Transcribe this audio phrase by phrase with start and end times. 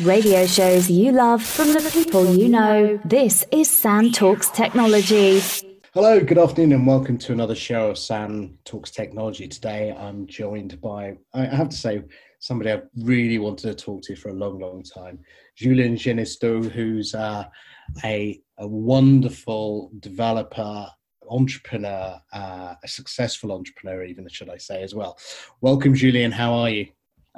[0.00, 3.00] Radio shows you love from the people you know.
[3.04, 5.40] This is Sam Talks Technology.
[5.92, 9.48] Hello, good afternoon, and welcome to another show of Sam Talks Technology.
[9.48, 12.04] Today, I'm joined by, I have to say,
[12.38, 15.18] somebody I've really wanted to talk to for a long, long time,
[15.56, 17.48] Julien Genestoux, who's uh,
[18.04, 20.86] a, a wonderful developer,
[21.28, 25.18] entrepreneur, uh, a successful entrepreneur, even should I say as well.
[25.60, 26.30] Welcome, Julian.
[26.30, 26.86] How are you?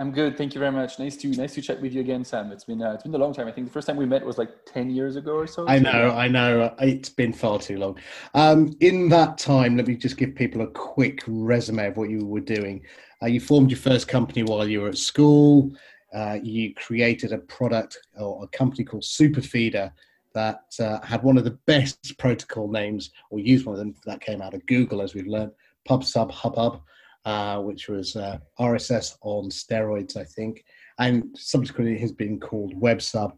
[0.01, 0.39] I'm good.
[0.39, 0.99] Thank you very much.
[0.99, 2.51] Nice to nice to chat with you again, Sam.
[2.53, 3.47] It's been uh, it's been a long time.
[3.47, 5.69] I think the first time we met was like ten years ago or so.
[5.69, 6.75] I know, I know.
[6.81, 7.99] It's been far too long.
[8.33, 12.25] Um, in that time, let me just give people a quick resume of what you
[12.25, 12.83] were doing.
[13.23, 15.71] Uh, you formed your first company while you were at school.
[16.15, 19.93] Uh, you created a product or a company called Superfeedr
[20.33, 24.23] that uh, had one of the best protocol names, or used one of them that
[24.23, 25.53] came out of Google, as we've learned,
[25.87, 26.81] PubSub Hubbub
[27.25, 30.65] uh, which was uh, RSS on steroids, I think,
[30.99, 33.33] and subsequently has been called WebSub.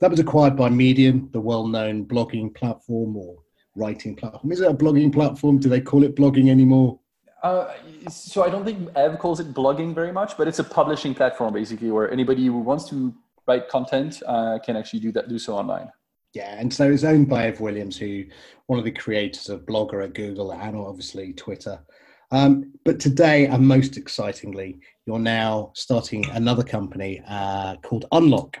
[0.00, 3.36] That was acquired by Medium, the well-known blogging platform or
[3.76, 4.52] writing platform.
[4.52, 5.58] Is it a blogging platform?
[5.58, 6.98] Do they call it blogging anymore?
[7.42, 7.74] Uh,
[8.08, 11.52] so I don't think Ev calls it blogging very much, but it's a publishing platform
[11.52, 13.14] basically, where anybody who wants to
[13.46, 15.90] write content uh, can actually do that, do so online.
[16.32, 18.24] Yeah, and so it's owned by Ev Williams, who
[18.66, 21.78] one of the creators of Blogger at Google and obviously Twitter.
[22.30, 28.58] Um, but today, and most excitingly, you're now starting another company uh, called Unlock.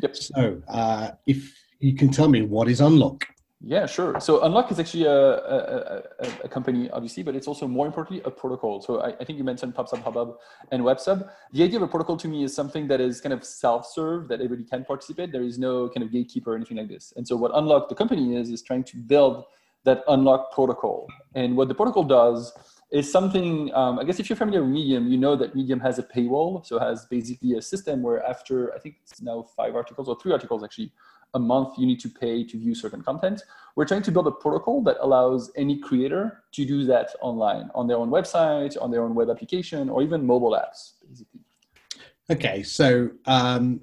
[0.00, 0.16] Yep.
[0.16, 3.26] So, uh, if you can tell me what is Unlock?
[3.64, 4.18] Yeah, sure.
[4.18, 8.20] So Unlock is actually a, a, a, a, company, obviously, but it's also more importantly
[8.24, 8.80] a protocol.
[8.80, 10.36] So I, I think you mentioned PubSub, Hubbub,
[10.72, 11.30] and WebSub.
[11.52, 14.40] The idea of a protocol to me is something that is kind of self-serve, that
[14.40, 15.30] everybody can participate.
[15.30, 17.12] There is no kind of gatekeeper or anything like this.
[17.16, 19.44] And so what Unlock, the company is, is trying to build
[19.84, 21.06] that Unlock protocol.
[21.36, 22.52] And what the protocol does
[22.92, 25.98] is something, um, I guess if you're familiar with Medium, you know that Medium has
[25.98, 26.64] a paywall.
[26.64, 30.32] So has basically a system where after, I think it's now five articles or three
[30.32, 30.92] articles actually,
[31.34, 33.42] a month you need to pay to view certain content.
[33.74, 37.86] We're trying to build a protocol that allows any creator to do that online on
[37.88, 41.40] their own website, on their own web application, or even mobile apps, basically.
[42.30, 43.80] Okay, so, um,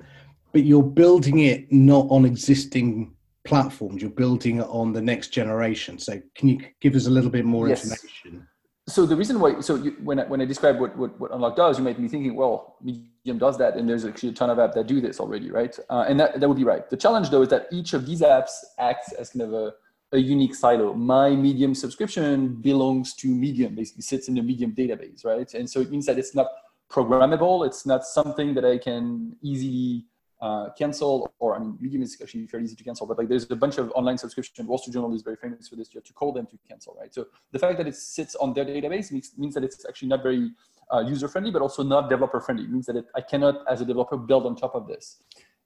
[0.52, 5.98] but you're building it not on existing platforms, you're building it on the next generation.
[5.98, 7.84] So can you give us a little bit more yes.
[7.84, 8.48] information?
[8.90, 11.56] So the reason why so you, when I, when I describe what, what, what unlock
[11.56, 14.58] does you might be thinking well medium does that and there's actually a ton of
[14.58, 15.78] apps that do this already right?
[15.90, 16.90] Uh, and that, that would be right.
[16.90, 19.74] The challenge though is that each of these apps acts as kind of a,
[20.12, 20.94] a unique silo.
[20.94, 25.54] My medium subscription belongs to medium basically sits in the medium database right?
[25.54, 26.48] And so it means that it's not
[26.90, 30.06] programmable it's not something that i can easily
[30.42, 33.50] uh, cancel, or I mean, Medium is actually fairly easy to cancel, but like there's
[33.52, 34.68] a bunch of online subscription.
[34.68, 35.94] Wall Street Journal is very famous for this.
[35.94, 37.14] You have to call them to cancel, right?
[37.14, 40.24] So the fact that it sits on their database means, means that it's actually not
[40.24, 40.52] very
[40.94, 42.64] uh, user friendly, but also not developer friendly.
[42.64, 45.18] It means that it, I cannot, as a developer, build on top of this.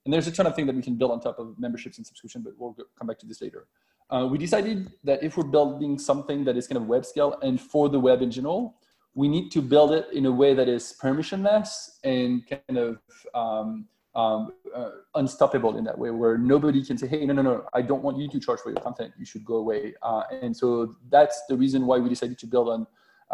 [0.04, 2.06] And there's a ton of things that we can build on top of memberships and
[2.06, 3.66] subscription, but we'll go, come back to this later.
[4.10, 7.60] Uh, we decided that if we're building something that is kind of web scale and
[7.60, 8.76] for the web in general,
[9.14, 12.98] we need to build it in a way that is permissionless and kind of
[13.34, 17.66] um, um, uh, unstoppable in that way where nobody can say hey no no no
[17.72, 20.56] i don't want you to charge for your content you should go away uh, and
[20.56, 22.86] so that's the reason why we decided to build on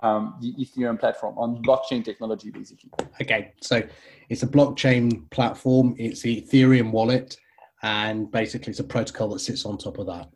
[0.03, 2.91] um, the ethereum platform on blockchain technology basically
[3.21, 3.83] okay so
[4.29, 7.37] it's a blockchain platform it's the ethereum wallet
[7.83, 10.31] and basically it's a protocol that sits on top of that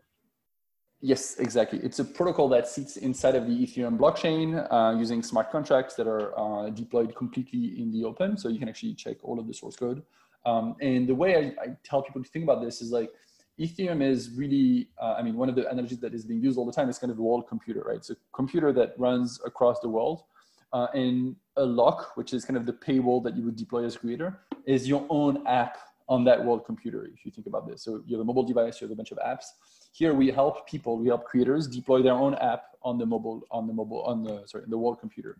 [1.07, 1.81] Yes, exactly.
[1.83, 6.07] It's a protocol that sits inside of the Ethereum blockchain uh, using smart contracts that
[6.07, 8.39] are uh, deployed completely in the open.
[8.39, 10.03] So you can actually check all of the source code.
[10.47, 13.11] Um, and the way I, I, tell people to think about this is like
[13.59, 16.67] Ethereum is really, uh, I mean, one of the analogies that is being used all
[16.67, 17.97] the time is kind of a world computer, right?
[17.97, 20.25] It's a computer that runs across the world.
[20.73, 23.95] Uh, and a lock, which is kind of the paywall that you would deploy as
[23.95, 25.79] a creator, is your own app
[26.09, 27.83] on that world computer, if you think about this.
[27.83, 29.45] So you have a mobile device, you have a bunch of apps.
[29.93, 33.69] Here we help people, we help creators deploy their own app on the mobile, on
[33.69, 35.39] the mobile, on the, sorry, the world computer.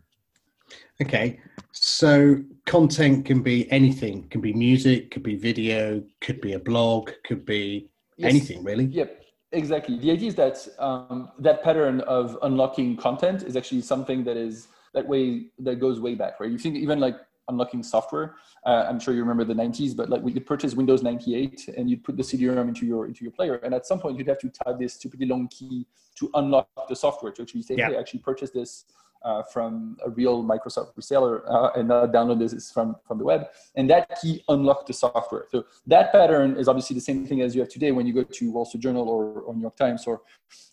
[1.01, 1.39] Okay,
[1.71, 4.27] so content can be anything.
[4.29, 8.29] Can be music, could be video, could be a blog, could be yes.
[8.29, 8.85] anything really.
[8.85, 9.99] Yep, exactly.
[9.99, 14.69] The idea is that um, that pattern of unlocking content is actually something that is
[14.93, 16.49] that way that goes way back, right?
[16.49, 17.17] You think even like
[17.47, 18.35] unlocking software.
[18.65, 21.89] Uh, I'm sure you remember the 90s, but like we could purchase Windows 98 and
[21.89, 24.39] you'd put the CD-ROM into your into your player, and at some point you'd have
[24.39, 25.85] to type this stupidly long key
[26.15, 27.89] to unlock the software to actually say, yeah.
[27.89, 28.85] "Hey, actually purchase this
[29.25, 33.47] uh, from a real Microsoft reseller uh, and not download this from, from the web.
[33.75, 35.47] And that key unlocked the software.
[35.51, 38.23] So that pattern is obviously the same thing as you have today when you go
[38.23, 40.21] to Wall Street Journal or, or New York Times, or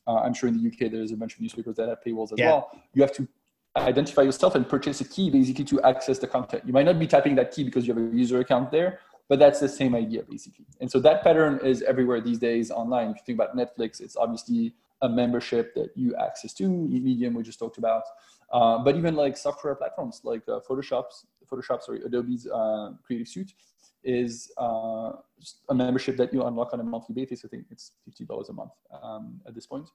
[0.07, 2.39] uh, I'm sure in the UK there's a bunch of newspapers that have paywalls as
[2.39, 2.51] yeah.
[2.51, 2.79] well.
[2.93, 3.27] You have to
[3.77, 6.65] identify yourself and purchase a key basically to access the content.
[6.67, 9.01] You might not be typing that key because you have a user account there,
[9.31, 10.67] but that's the same idea basically.
[10.81, 13.09] And so that pattern is everywhere these days online.
[13.09, 16.69] If you think about Netflix, it's obviously a membership that you access to.
[16.69, 18.05] Medium we just talked about,
[18.53, 23.53] uh, but even like software platforms like uh, Photoshop's, Photoshop, sorry, Adobe's uh, Creative Suite
[24.05, 25.13] is uh,
[25.69, 27.45] a membership that you unlock on a monthly basis.
[27.45, 28.73] I think it's fifty dollars a month
[29.03, 29.89] um, at this point.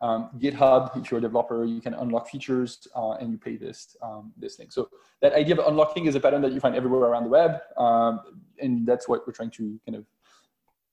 [0.00, 3.96] Um, GitHub, if you're a developer, you can unlock features uh, and you pay this
[4.02, 4.68] um, this thing.
[4.70, 4.88] So
[5.20, 8.20] that idea of unlocking is a pattern that you find everywhere around the web, um,
[8.58, 10.04] and that's what we're trying to kind of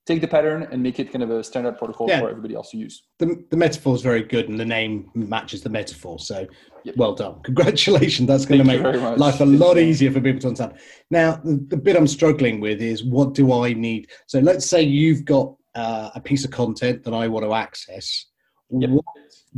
[0.09, 2.19] take the pattern and make it kind of a standard protocol yeah.
[2.19, 3.03] for everybody else to use.
[3.19, 6.19] The, the metaphor is very good, and the name matches the metaphor.
[6.19, 6.47] So,
[6.83, 6.97] yep.
[6.97, 7.41] well done.
[7.44, 8.27] Congratulations.
[8.27, 10.73] That's going Thank to make life a lot easier for people to understand.
[11.11, 14.09] Now, the, the, bit I'm struggling with is what do I need?
[14.27, 18.25] So, let's say you've got uh, a piece of content that I want to access
[18.71, 18.89] Yep.
[18.91, 19.06] What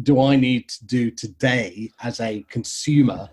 [0.03, 3.29] do I need to do today as a consumer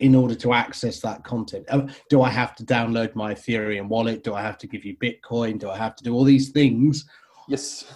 [0.00, 1.66] in order to access that content?
[1.68, 4.24] Um, do I have to download my Ethereum wallet?
[4.24, 5.58] Do I have to give you Bitcoin?
[5.58, 7.04] Do I have to do all these things?
[7.48, 7.90] Yes.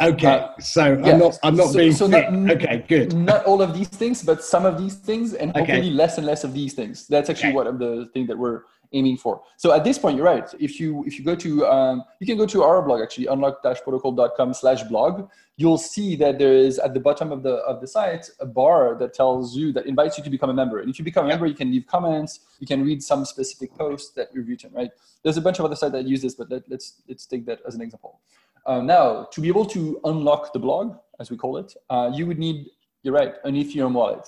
[0.00, 1.12] Okay, uh, so yeah.
[1.12, 2.84] I'm not I'm not so, being so not, okay.
[2.86, 3.14] Good.
[3.14, 6.44] Not all of these things, but some of these things, and hopefully less and less
[6.44, 7.08] of these things.
[7.08, 7.56] That's actually okay.
[7.56, 8.62] what of the thing that we're
[8.92, 9.42] aiming for.
[9.56, 10.48] So at this point, you're right.
[10.58, 14.54] If you if you go to um, you can go to our blog actually unlock-protocol.com
[14.54, 15.28] slash blog.
[15.56, 18.96] You'll see that there is at the bottom of the of the site a bar
[19.00, 20.80] that tells you that invites you to become a member.
[20.80, 22.40] And if you become a member, you can leave comments.
[22.60, 24.70] You can read some specific posts that you've written.
[24.72, 24.90] Right.
[25.22, 27.44] There's a bunch of other sites that use this, but let, us let's, let's take
[27.46, 28.20] that as an example.
[28.66, 32.26] Uh, now, to be able to unlock the blog, as we call it, uh, you
[32.26, 32.66] would need
[33.02, 34.26] you're right an Ethereum wallet.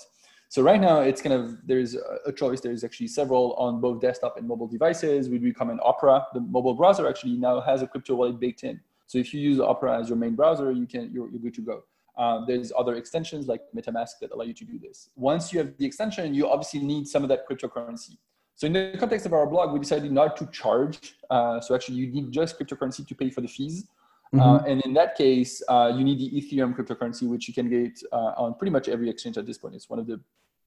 [0.51, 2.61] So right now it's kind of, there's a choice.
[2.61, 5.29] There's actually several on both desktop and mobile devices.
[5.29, 6.27] We recommend Opera.
[6.35, 8.81] The mobile browser actually now has a crypto wallet baked in.
[9.07, 11.61] So if you use Opera as your main browser, you can, you're, you're good to
[11.61, 11.85] go.
[12.19, 15.11] Uh, there's other extensions like MetaMask that allow you to do this.
[15.15, 18.17] Once you have the extension, you obviously need some of that cryptocurrency.
[18.57, 21.15] So in the context of our blog, we decided not to charge.
[21.31, 23.87] Uh, so actually, you need just cryptocurrency to pay for the fees.
[24.35, 24.41] Mm-hmm.
[24.41, 28.01] Uh, and in that case, uh, you need the Ethereum cryptocurrency, which you can get
[28.13, 29.75] uh, on pretty much every exchange at this point.
[29.75, 30.21] It's one of the,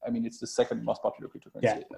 [0.05, 1.63] I mean, it's the second most popular cryptocurrency.
[1.63, 1.97] Yeah.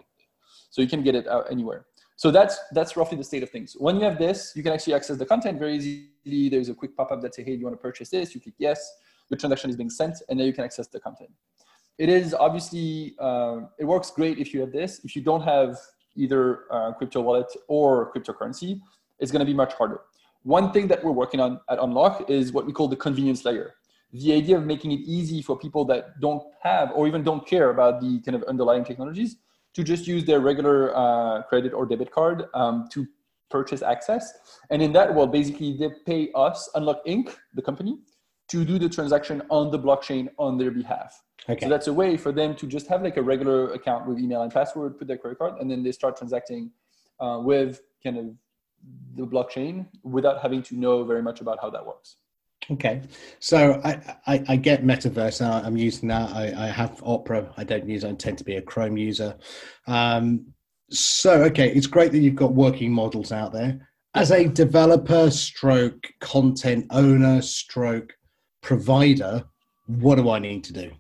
[0.70, 1.86] So you can get it out anywhere.
[2.18, 3.76] So that's that's roughly the state of things.
[3.78, 6.50] When you have this, you can actually access the content very easily.
[6.50, 8.56] There's a quick pop-up that say, "Hey, do you want to purchase this?" You click
[8.58, 8.80] yes.
[9.30, 11.32] Your transaction is being sent, and then you can access the content.
[11.98, 15.02] It is obviously uh, it works great if you have this.
[15.04, 15.78] If you don't have
[16.16, 18.80] either uh, crypto wallet or cryptocurrency,
[19.20, 20.02] it's going to be much harder.
[20.46, 23.74] One thing that we're working on at Unlock is what we call the convenience layer.
[24.14, 27.72] The idea of making it easy for people that don't have or even don't care
[27.72, 29.38] about the kind of underlying technologies
[29.74, 33.08] to just use their regular uh, credit or debit card um, to
[33.50, 34.32] purchase access.
[34.70, 37.98] And in that, well, basically they pay us, Unlock Inc., the company,
[38.50, 41.24] to do the transaction on the blockchain on their behalf.
[41.50, 41.66] Okay.
[41.66, 44.44] So that's a way for them to just have like a regular account with email
[44.44, 46.70] and password, put their credit card, and then they start transacting
[47.20, 48.26] uh, with kind of
[49.16, 52.18] the blockchain without having to know very much about how that works.
[52.72, 53.02] Okay,
[53.40, 55.46] so I, I, I get Metaverse.
[55.46, 56.32] I'm using that.
[56.32, 57.54] I, I have Opera.
[57.58, 58.04] I don't use.
[58.04, 59.36] I tend to be a Chrome user.
[59.86, 60.48] Um,
[60.90, 63.88] so okay, it's great that you've got working models out there.
[64.16, 68.14] As a developer, stroke content owner, stroke
[68.62, 69.44] provider,
[69.88, 70.92] what do I need to do?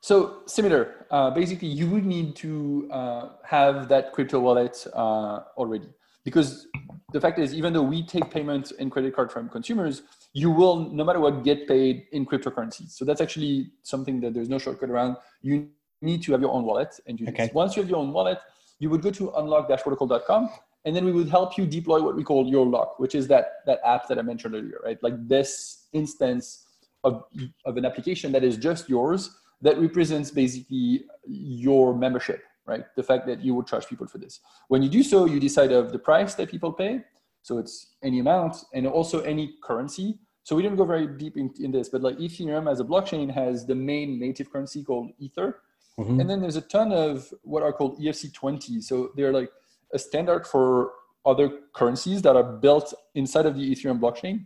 [0.00, 1.06] So similar.
[1.10, 5.88] Uh, basically, you would need to uh, have that crypto wallet uh, already
[6.24, 6.66] because
[7.12, 10.02] the fact is, even though we take payments in credit card from consumers,
[10.32, 12.90] you will, no matter what, get paid in cryptocurrencies.
[12.90, 15.16] So that's actually something that there's no shortcut around.
[15.42, 15.68] You
[16.02, 16.98] need to have your own wallet.
[17.06, 17.50] And you, okay.
[17.54, 18.38] once you have your own wallet,
[18.78, 20.50] you would go to unlock-protocol.com
[20.86, 23.64] and then we would help you deploy what we call your lock, which is that,
[23.66, 25.02] that app that I mentioned earlier, right?
[25.02, 26.66] Like this instance
[27.04, 27.24] of,
[27.64, 29.30] of an application that is just yours
[29.62, 32.84] that represents basically your membership right?
[32.96, 34.40] The fact that you would charge people for this.
[34.68, 37.02] When you do so, you decide of the price that people pay.
[37.42, 40.18] So it's any amount and also any currency.
[40.44, 43.30] So we didn't go very deep in, in this, but like Ethereum as a blockchain
[43.32, 45.60] has the main native currency called Ether.
[45.98, 46.20] Mm-hmm.
[46.20, 48.82] And then there's a ton of what are called ERC20.
[48.82, 49.50] So they're like
[49.92, 50.92] a standard for
[51.24, 54.44] other currencies that are built inside of the Ethereum blockchain.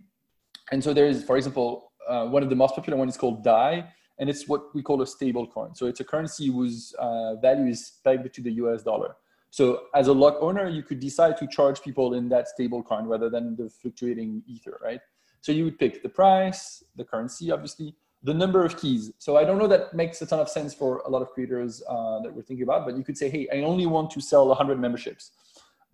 [0.70, 3.86] And so there's, for example, uh, one of the most popular ones is called DAI,
[4.18, 5.74] and it's what we call a stable coin.
[5.74, 9.16] So it's a currency whose uh, value is pegged to the US dollar.
[9.50, 13.06] So as a lock owner, you could decide to charge people in that stable coin
[13.06, 15.00] rather than the fluctuating ether, right?
[15.40, 19.12] So you would pick the price, the currency, obviously, the number of keys.
[19.18, 21.82] So I don't know that makes a ton of sense for a lot of creators
[21.88, 24.48] uh, that we're thinking about, but you could say, hey, I only want to sell
[24.48, 25.30] 100 memberships.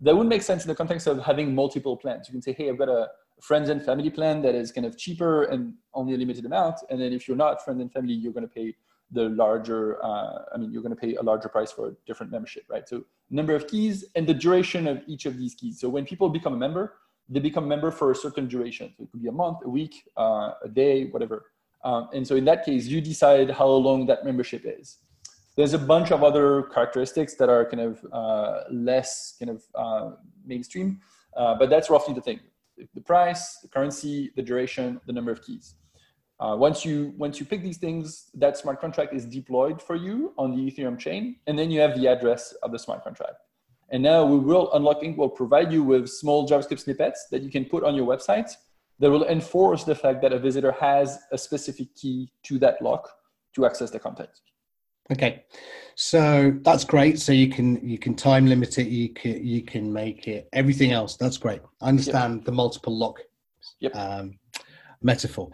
[0.00, 2.28] That would make sense in the context of having multiple plans.
[2.28, 3.09] You can say, hey, I've got a
[3.41, 6.76] friends and family plan that is kind of cheaper and only a limited amount.
[6.91, 8.75] And then if you're not friends and family, you're going to pay
[9.11, 12.33] the larger, uh, I mean, you're going to pay a larger price for a different
[12.33, 12.88] membership, right?
[12.88, 15.81] So number of keys and the duration of each of these keys.
[15.81, 16.95] So when people become a member,
[17.29, 18.93] they become member for a certain duration.
[18.97, 21.47] So it could be a month, a week, uh, a day, whatever.
[21.85, 24.99] Um, and so in that case, you decide how long that membership is.
[25.57, 30.17] There's a bunch of other characteristics that are kind of uh, less kind of uh,
[30.45, 31.00] mainstream,
[31.37, 32.41] uh, but that's roughly the thing:
[32.95, 35.75] the price, the currency, the duration, the number of keys.
[36.40, 40.33] Uh, once you once you pick these things, that smart contract is deployed for you
[40.37, 43.37] on the Ethereum chain, and then you have the address of the smart contract.
[43.90, 47.64] And now we will unlocking will provide you with small JavaScript snippets that you can
[47.64, 48.50] put on your website
[48.99, 53.09] that will enforce the fact that a visitor has a specific key to that lock
[53.54, 54.31] to access the content.
[55.12, 55.44] Okay,
[55.96, 57.20] so that's great.
[57.20, 58.88] So you can you can time limit it.
[58.88, 61.16] You can you can make it everything else.
[61.16, 61.61] That's great.
[61.82, 62.44] I understand yep.
[62.44, 63.20] the multiple lock
[63.80, 63.94] yep.
[63.94, 64.38] um,
[65.02, 65.50] metaphor,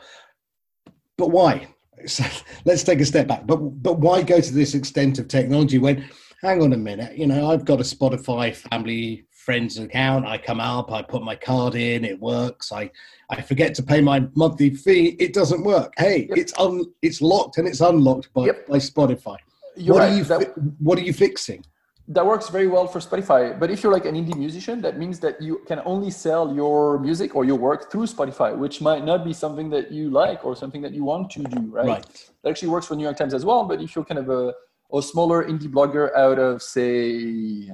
[1.16, 1.68] but why?
[2.06, 2.24] So
[2.64, 3.46] let's take a step back.
[3.46, 6.08] But but why go to this extent of technology when?
[6.42, 7.18] Hang on a minute.
[7.18, 10.26] You know, I've got a Spotify family friends account.
[10.26, 12.72] I come up, I put my card in, it works.
[12.72, 12.90] I
[13.30, 15.92] I forget to pay my monthly fee, it doesn't work.
[15.96, 16.38] Hey, yep.
[16.38, 18.66] it's un, it's locked and it's unlocked by, yep.
[18.66, 19.38] by Spotify.
[19.76, 20.12] You're what right.
[20.12, 21.64] are you that, what are you fixing?
[22.08, 23.58] That works very well for Spotify.
[23.58, 26.98] But if you're like an indie musician, that means that you can only sell your
[26.98, 30.56] music or your work through Spotify, which might not be something that you like or
[30.56, 31.86] something that you want to do, right?
[31.86, 32.30] right.
[32.42, 33.62] That actually works for New York Times as well.
[33.64, 34.52] But if you're kind of a
[34.90, 37.66] or smaller indie blogger out of say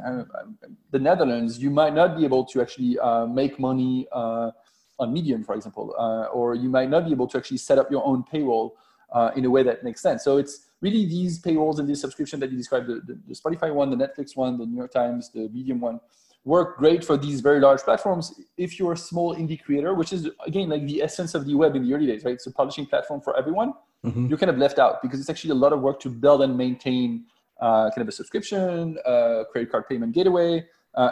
[0.90, 4.50] the Netherlands, you might not be able to actually uh, make money uh,
[4.98, 7.90] on Medium, for example, uh, or you might not be able to actually set up
[7.90, 8.72] your own paywall
[9.12, 10.24] uh, in a way that makes sense.
[10.24, 13.74] So it's really these paywalls and this subscription that you described, the, the, the Spotify
[13.74, 16.00] one, the Netflix one, the New York Times, the Medium one,
[16.46, 20.30] work great for these very large platforms if you're a small indie creator, which is
[20.46, 22.34] again like the essence of the web in the early days, right?
[22.34, 23.74] It's a publishing platform for everyone.
[24.04, 24.28] Mm-hmm.
[24.28, 26.56] You're kind of left out because it's actually a lot of work to build and
[26.56, 27.24] maintain
[27.60, 30.64] uh, kind of a subscription, uh, credit card payment gateway,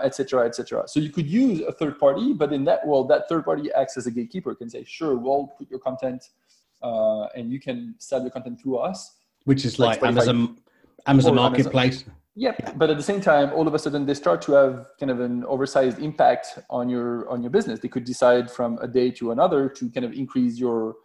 [0.04, 0.82] etc., uh, etc.
[0.82, 3.72] Et so you could use a third party, but in that world, that third party
[3.72, 4.54] acts as a gatekeeper.
[4.54, 6.22] Can say, sure, we'll put your content,
[6.80, 10.58] uh, and you can sell your content through us, which is like, like Amazon,
[11.06, 12.02] Amazon Marketplace.
[12.02, 12.14] Amazon.
[12.36, 12.56] Yep.
[12.58, 12.72] Yeah.
[12.72, 15.20] But at the same time, all of a sudden they start to have kind of
[15.20, 17.78] an oversized impact on your on your business.
[17.78, 20.96] They could decide from a day to another to kind of increase your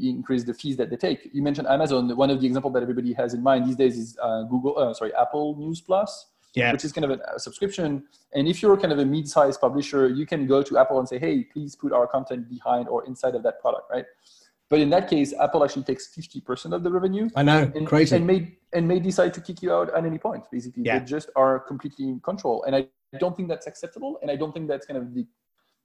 [0.00, 1.28] increase the fees that they take.
[1.32, 2.14] You mentioned Amazon.
[2.16, 4.78] One of the examples that everybody has in mind these days is uh, Google.
[4.78, 6.26] Uh, sorry, Apple News Plus.
[6.54, 6.72] Yeah.
[6.72, 8.04] Which is kind of a subscription.
[8.32, 11.18] And if you're kind of a mid-sized publisher, you can go to Apple and say,
[11.18, 14.06] "Hey, please put our content behind or inside of that product," right?
[14.70, 17.28] But in that case, Apple actually takes 50% of the revenue.
[17.34, 18.16] I know, and, crazy.
[18.16, 20.82] And may, and may decide to kick you out at any point, basically.
[20.84, 20.98] Yeah.
[20.98, 22.64] They just are completely in control.
[22.64, 22.86] And I
[23.18, 24.18] don't think that's acceptable.
[24.20, 25.26] And I don't think that's kind of the,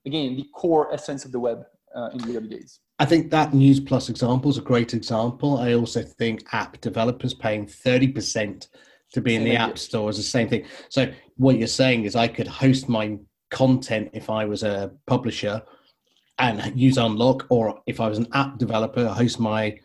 [0.05, 1.63] again, the core essence of the web
[1.95, 2.81] uh, in the early days.
[2.99, 5.57] I think that News Plus example is a great example.
[5.57, 8.67] I also think app developers paying 30%
[9.13, 10.65] to be in the App Store is the same thing.
[10.89, 13.17] So what you're saying is I could host my
[13.49, 15.61] content if I was a publisher–
[16.43, 19.77] and use Unlock, or if I was an app developer, host my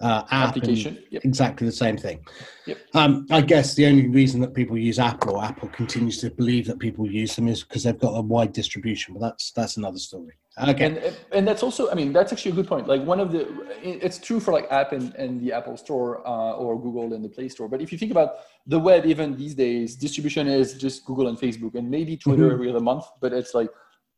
[0.00, 0.98] uh, app application.
[1.10, 1.24] Yep.
[1.24, 2.24] Exactly the same thing.
[2.66, 2.78] Yep.
[2.94, 6.66] Um, I guess the only reason that people use Apple or Apple continues to believe
[6.66, 9.14] that people use them is because they've got a wide distribution.
[9.14, 10.34] But that's that's another story.
[10.56, 10.86] Okay.
[10.86, 12.86] And, and that's also, I mean, that's actually a good point.
[12.86, 13.40] Like one of the,
[13.82, 17.28] it's true for like app and, and the Apple Store uh, or Google and the
[17.28, 17.68] Play Store.
[17.68, 18.36] But if you think about
[18.68, 22.52] the web, even these days, distribution is just Google and Facebook and maybe Twitter mm-hmm.
[22.52, 23.04] every other month.
[23.20, 23.68] But it's like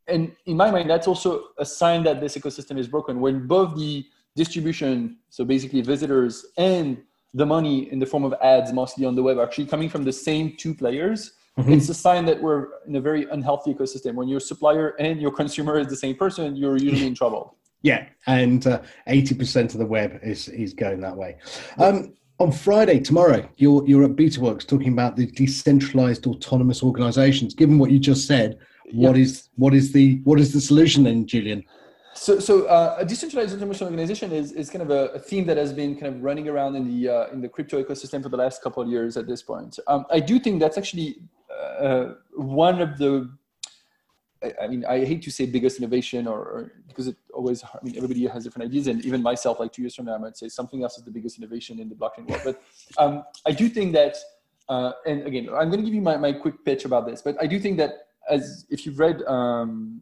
[0.09, 3.21] and in my mind, that's also a sign that this ecosystem is broken.
[3.21, 6.99] When both the distribution, so basically visitors, and
[7.35, 10.13] the money in the form of ads, mostly on the web, actually coming from the
[10.13, 11.73] same two players, mm-hmm.
[11.73, 14.15] it's a sign that we're in a very unhealthy ecosystem.
[14.15, 17.57] When your supplier and your consumer is the same person, you're usually in trouble.
[17.83, 21.37] Yeah, and uh, eighty uh, percent of the web is is going that way.
[21.79, 27.55] Um, on Friday, tomorrow, you're you're at BetaWorks talking about the decentralized autonomous organizations.
[27.55, 28.59] Given what you just said,
[28.93, 31.65] what is what is the what is the solution then, Julian?
[32.15, 35.59] So, so uh, a decentralized automation organization is, is kind of a, a, theme that
[35.59, 38.39] has been kind of running around in the uh, in the crypto ecosystem for the
[38.39, 39.17] last couple of years.
[39.17, 41.19] At this point, um, I do think that's actually
[41.81, 43.31] uh, one of the.
[44.61, 47.63] I, mean, I hate to say biggest innovation, or, or, because it always.
[47.63, 50.19] I mean, everybody has different ideas, and even myself, like two years from now, I
[50.19, 52.43] might say something else is the biggest innovation in the blockchain world.
[52.49, 52.63] But
[53.03, 54.17] um, I do think that,
[54.69, 57.23] uh, and again, I'm going to give you my, my quick pitch about this.
[57.23, 57.91] But I do think that
[58.29, 60.01] as if you've read um,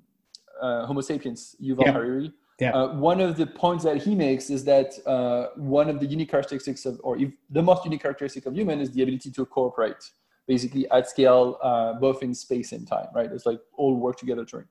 [0.61, 1.93] uh, Homo Sapiens, Yuval yeah.
[1.93, 2.71] Harari, yeah.
[2.71, 6.31] Uh, one of the points that he makes is that uh, one of the unique
[6.31, 7.19] characteristics of, or
[7.50, 10.03] the most unique characteristic of human is the ability to cooperate,
[10.47, 13.09] basically at scale, uh, both in space and time.
[13.14, 13.31] Right?
[13.33, 14.64] It's like all work together to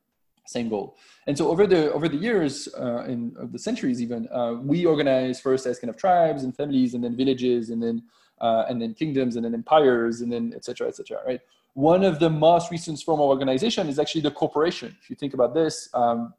[0.46, 0.98] same goal.
[1.28, 5.40] And so over the over the years, uh, in the centuries even, uh, we organize
[5.40, 8.04] first as kind of tribes and families, and then villages, and then
[8.42, 10.88] uh, and then kingdoms, and then empires, and then etc.
[10.88, 11.22] etc.
[11.26, 11.42] right?
[11.74, 14.96] one of the most recent form of organization is actually the corporation.
[15.02, 16.34] If you think about this, um,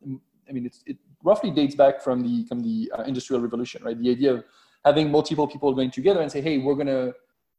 [0.48, 3.98] I mean, it roughly dates back from the from the uh, industrial revolution, right?
[3.98, 4.44] The idea of
[4.84, 7.12] having multiple people going together and say, hey, we're gonna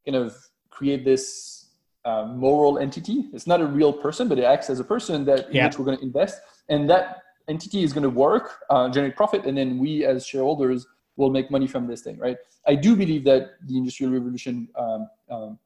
[0.05, 0.35] kind of
[0.69, 1.64] create this
[2.05, 3.25] uh, moral entity.
[3.33, 5.62] It's not a real person, but it acts as a person that yeah.
[5.62, 9.15] in which we're going to invest, and that entity is going to work, uh, generate
[9.15, 12.38] profit, and then we as shareholders will make money from this thing, right?
[12.67, 15.59] I do believe that the industrial revolution, um, um,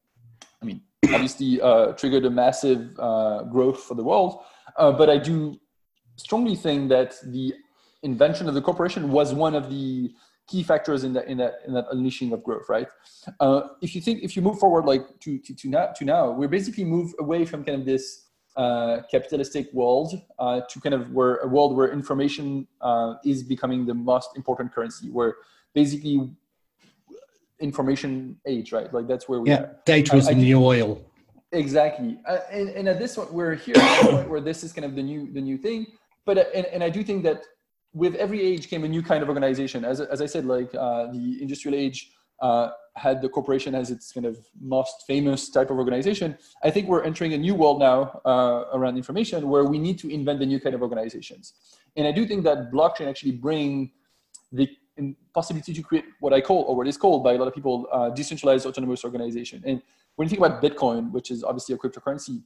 [0.62, 0.82] I mean,
[1.14, 4.44] obviously uh, triggered a massive uh, growth for the world,
[4.78, 5.60] uh, but I do
[6.18, 7.54] strongly think that the
[8.04, 10.12] invention of the corporation was one of the
[10.50, 12.88] key factors in that in that in that unleashing of growth, right?
[13.40, 16.32] Uh, if you think if you move forward like to to to now, to now
[16.32, 21.12] we're basically move away from kind of this uh, capitalistic world uh, to kind of
[21.12, 25.36] where a world where information uh, is becoming the most important currency, where
[25.74, 26.30] basically
[27.60, 28.92] information age, right?
[28.94, 29.76] Like that's where we yeah, are.
[29.86, 31.06] data is in the oil.
[31.52, 34.72] Exactly, uh, and, and at this point, we're here at the point where this is
[34.72, 35.88] kind of the new the new thing.
[36.26, 37.44] But uh, and, and I do think that
[37.94, 39.84] with every age came a new kind of organization.
[39.84, 44.12] As, as I said, like uh, the industrial age uh, had the corporation as its
[44.12, 46.38] kind of most famous type of organization.
[46.64, 50.10] I think we're entering a new world now uh, around information where we need to
[50.10, 51.54] invent the new kind of organizations.
[51.96, 53.92] And I do think that blockchain actually bring
[54.52, 54.70] the
[55.34, 57.88] possibility to create what I call, or what is called by a lot of people,
[57.92, 59.64] uh, decentralized autonomous organization.
[59.66, 59.82] And
[60.16, 62.44] when you think about Bitcoin, which is obviously a cryptocurrency,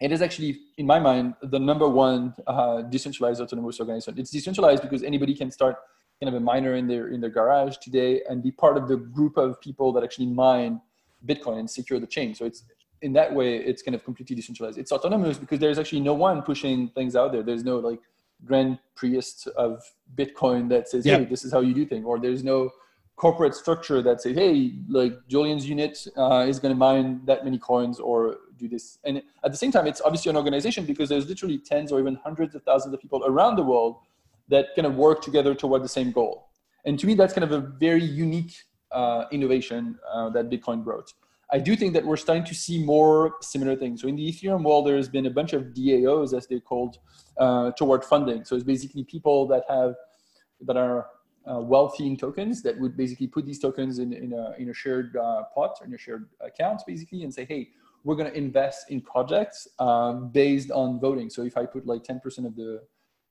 [0.00, 4.18] it is actually, in my mind, the number one uh, decentralized autonomous organization.
[4.18, 5.76] It's decentralized because anybody can start
[6.20, 8.96] kind of a miner in their in their garage today and be part of the
[8.96, 10.80] group of people that actually mine
[11.26, 12.34] Bitcoin and secure the chain.
[12.34, 12.64] So it's
[13.02, 14.78] in that way, it's kind of completely decentralized.
[14.78, 17.42] It's autonomous because there's actually no one pushing things out there.
[17.42, 18.00] There's no like
[18.44, 19.82] grand priest of
[20.14, 22.70] Bitcoin that says, "Hey, this is how you do things," or there's no
[23.16, 27.58] corporate structure that says, "Hey, like Julian's unit uh, is going to mine that many
[27.58, 31.28] coins or do this." And at the same time, it's obviously an organization because there's
[31.28, 33.96] literally tens or even hundreds of thousands of people around the world
[34.48, 36.48] that kind of work together toward the same goal.
[36.84, 38.54] And to me, that's kind of a very unique
[38.90, 41.12] uh, innovation uh, that Bitcoin brought.
[41.52, 44.02] I do think that we're starting to see more similar things.
[44.02, 46.98] So in the Ethereum world, there's been a bunch of DAOs, as they're called,
[47.38, 48.44] uh, toward funding.
[48.44, 49.94] So it's basically people that have
[50.62, 51.06] that are
[51.50, 54.74] uh, wealthy in tokens that would basically put these tokens in, in, a, in a
[54.74, 57.70] shared uh, pot in a shared account basically and say, hey,
[58.04, 61.30] we're going to invest in projects um, based on voting.
[61.30, 62.82] So if I put like 10% of the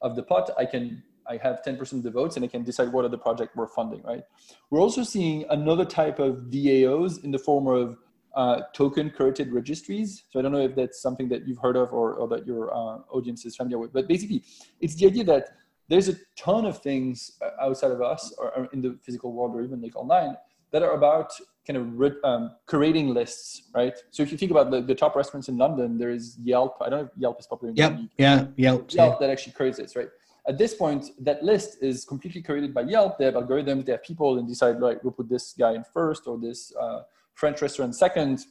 [0.02, 2.92] of the pot, I can I have 10% of the votes and I can decide
[2.92, 4.24] what are the project we're funding, right?
[4.72, 7.98] We're also seeing another type of DAOs in the form of
[8.36, 10.24] uh, token curated registries.
[10.30, 12.74] So I don't know if that's something that you've heard of or, or that your
[12.74, 14.44] uh, audience is familiar with, but basically
[14.82, 15.50] it's the idea that
[15.88, 19.56] there's a ton of things uh, outside of us or, or in the physical world
[19.56, 20.36] or even like online
[20.72, 21.32] that are about
[21.66, 23.94] kind of um, curating lists, right?
[24.12, 26.78] So if you think about the, the top restaurants in London, there is Yelp.
[26.82, 27.70] I don't know if Yelp is popular.
[27.72, 28.00] In yep.
[28.18, 28.48] Yeah.
[28.56, 28.94] Yelp.
[28.94, 29.16] Yelp yeah.
[29.20, 30.10] that actually curates this, right?
[30.48, 33.20] At this point, that list is completely curated by Yelp.
[33.20, 33.86] They have algorithms.
[33.86, 37.02] They have people and decide, like, we'll put this guy in first or this uh,
[37.36, 38.46] French restaurant second,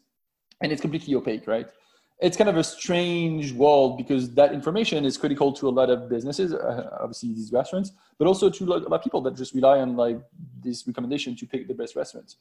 [0.63, 1.69] and it's completely opaque, right?
[2.21, 6.09] It's kind of a strange world because that information is critical to a lot of
[6.09, 9.79] businesses, uh, obviously these restaurants, but also to a lot of people that just rely
[9.79, 10.21] on like
[10.63, 12.37] this recommendation to pick the best restaurants.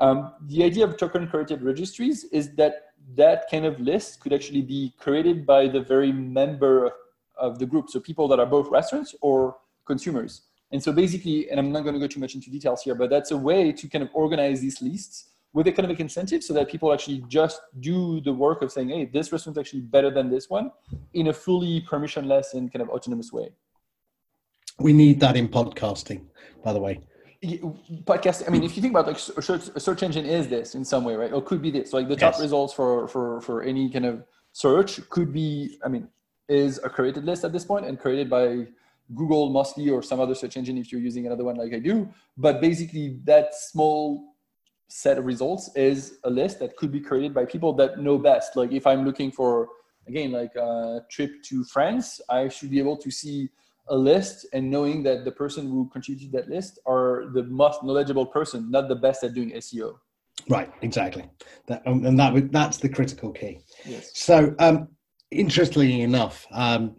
[0.00, 4.62] Um, the idea of token curated registries is that that kind of list could actually
[4.62, 6.92] be created by the very member
[7.36, 10.42] of the group, so people that are both restaurants or consumers.
[10.72, 13.10] And so basically, and I'm not going to go too much into details here, but
[13.10, 16.92] that's a way to kind of organize these lists with economic incentives so that people
[16.92, 20.48] actually just do the work of saying, hey, this restaurant is actually better than this
[20.48, 20.70] one
[21.14, 23.50] in a fully permissionless and kind of autonomous way.
[24.78, 26.22] We need that in podcasting,
[26.64, 27.00] by the way.
[28.04, 28.46] Podcast.
[28.46, 31.14] I mean, if you think about like a search, engine is this in some way,
[31.16, 31.32] right?
[31.32, 31.92] Or could be this.
[31.92, 32.42] Like the top yes.
[32.42, 35.78] results for for for any kind of search could be.
[35.82, 36.06] I mean,
[36.48, 38.66] is a created list at this point and created by
[39.14, 42.08] Google mostly or some other search engine if you're using another one like I do.
[42.36, 44.29] But basically, that small
[44.90, 48.56] set of results is a list that could be created by people that know best.
[48.56, 49.68] Like if I'm looking for,
[50.08, 53.48] again, like a trip to France, I should be able to see
[53.88, 58.26] a list and knowing that the person who contributed that list are the most knowledgeable
[58.26, 59.94] person, not the best at doing SEO.
[60.48, 61.28] Right, exactly.
[61.66, 63.60] That, um, and that that's the critical key.
[63.84, 64.10] Yes.
[64.14, 64.88] So, um,
[65.30, 66.96] interestingly enough, um,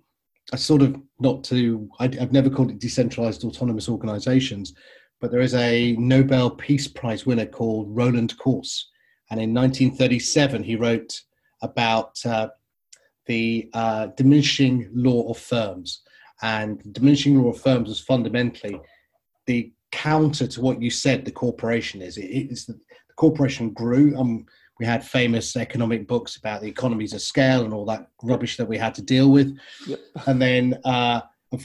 [0.53, 4.73] I sort of not to, I, I've never called it decentralized autonomous organizations,
[5.21, 8.85] but there is a Nobel Peace Prize winner called Roland Coase.
[9.29, 11.21] And in 1937, he wrote
[11.61, 12.49] about uh,
[13.27, 16.01] the uh, diminishing law of firms.
[16.41, 18.81] And diminishing law of firms is fundamentally
[19.45, 22.17] the counter to what you said the corporation is.
[22.17, 24.17] It is the, the corporation grew.
[24.17, 24.47] Um,
[24.79, 28.67] we had famous economic books about the economies of scale and all that rubbish that
[28.67, 29.55] we had to deal with.
[29.85, 29.99] Yep.
[30.25, 31.21] And then uh,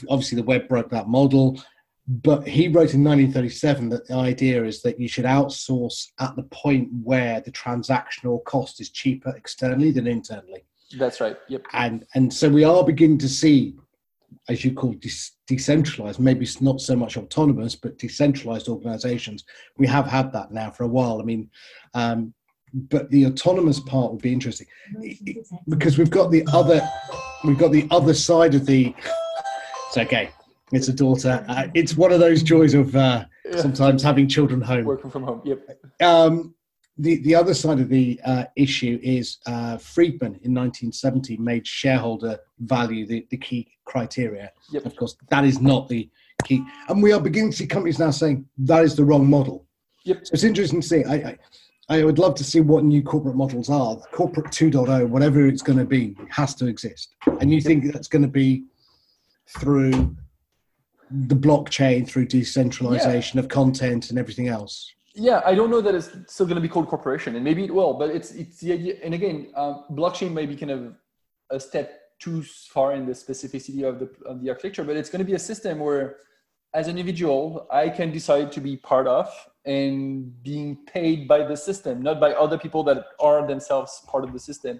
[0.09, 1.59] obviously the web broke that model.
[2.07, 6.43] But he wrote in 1937 that the idea is that you should outsource at the
[6.43, 10.63] point where the transactional cost is cheaper externally than internally.
[10.97, 11.35] That's right.
[11.49, 11.63] Yep.
[11.73, 13.75] And and so we are beginning to see,
[14.47, 15.09] as you call de-
[15.47, 19.43] decentralized, maybe it's not so much autonomous, but decentralized organizations.
[19.77, 21.19] We have had that now for a while.
[21.19, 21.49] I mean,
[21.93, 22.33] um,
[22.73, 24.67] but the autonomous part would be interesting
[25.67, 26.87] because we've got the other,
[27.43, 28.95] we've got the other side of the.
[29.87, 30.29] It's okay.
[30.71, 31.45] It's a daughter.
[31.47, 33.25] Uh, it's one of those joys of uh,
[33.57, 34.85] sometimes having children home.
[34.85, 35.41] Working from home.
[35.45, 35.61] Yep.
[36.01, 36.55] Um,
[36.97, 42.39] the, the other side of the uh, issue is uh, Friedman in 1970 made shareholder
[42.59, 44.51] value the, the key criteria.
[44.71, 44.85] Yep.
[44.85, 46.09] Of course, that is not the
[46.43, 46.65] key.
[46.89, 49.65] And we are beginning to see companies now saying that is the wrong model.
[50.03, 50.25] Yep.
[50.25, 51.03] So it's interesting to see.
[51.03, 51.37] I, I,
[51.89, 53.97] I would love to see what new corporate models are.
[54.11, 57.15] Corporate 2.0, whatever it's going to be, has to exist.
[57.39, 58.65] And you think that's going to be
[59.47, 60.15] through
[61.09, 63.43] the blockchain, through decentralization yeah.
[63.43, 64.93] of content and everything else?
[65.17, 67.73] yeah i don't know that it's still going to be called corporation and maybe it
[67.73, 70.95] will but it's it's the idea and again um, blockchain may be kind of
[71.49, 75.19] a step too far in the specificity of the of the architecture but it's going
[75.19, 76.17] to be a system where
[76.73, 79.27] as an individual i can decide to be part of
[79.65, 84.33] and being paid by the system not by other people that are themselves part of
[84.33, 84.79] the system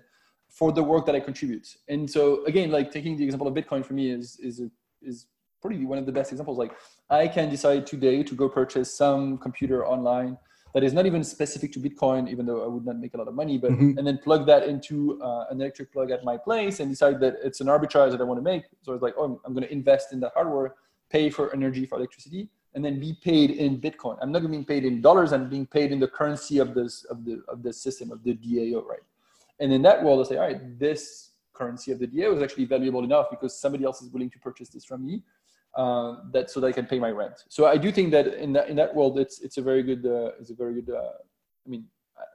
[0.49, 3.83] for the work that i contribute and so again like taking the example of bitcoin
[3.83, 4.69] for me is is a,
[5.01, 5.25] is
[5.61, 6.71] probably one of the best examples like
[7.09, 10.37] I can decide today to go purchase some computer online
[10.73, 13.27] that is not even specific to Bitcoin, even though I would not make a lot
[13.27, 13.97] of money, but mm-hmm.
[13.97, 17.37] and then plug that into uh, an electric plug at my place and decide that
[17.43, 18.63] it's an arbitrage that I want to make.
[18.83, 20.75] So it's like, oh, I'm, I'm going to invest in that hardware,
[21.09, 24.17] pay for energy for electricity, and then be paid in Bitcoin.
[24.21, 25.33] I'm not being paid in dollars.
[25.33, 28.35] I'm being paid in the currency of this of the of the system of the
[28.35, 28.99] DAO, right?
[29.59, 32.65] And in that world, I say, all right, this currency of the DAO is actually
[32.65, 35.23] valuable enough because somebody else is willing to purchase this from me
[35.75, 37.43] uh, that so that I can pay my rent.
[37.49, 40.05] So I do think that in that in that world, it's it's a very good
[40.05, 40.93] uh, it's a very good.
[40.95, 41.11] Uh,
[41.65, 41.85] I mean,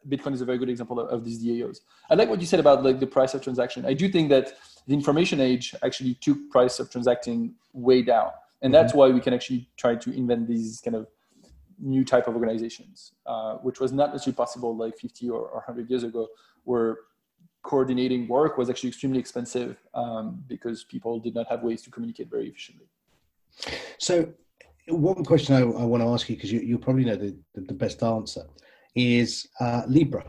[0.08, 1.80] Bitcoin is a very good example of, of, these DAOs.
[2.10, 3.84] I like what you said about like the price of transaction.
[3.86, 4.52] I do think that
[4.86, 8.98] the information age actually took price of transacting way down, and that's mm-hmm.
[8.98, 11.06] why we can actually try to invent these kind of
[11.78, 15.90] new type of organizations, uh, which was not necessarily possible like 50 or, or 100
[15.90, 16.28] years ago,
[16.64, 16.98] where
[17.62, 22.30] coordinating work was actually extremely expensive um, because people did not have ways to communicate
[22.30, 22.86] very efficiently.
[23.98, 24.32] So,
[24.88, 27.62] one question I, I want to ask you, because you, you probably know the, the,
[27.62, 28.42] the best answer,
[28.94, 30.24] is uh, Libra.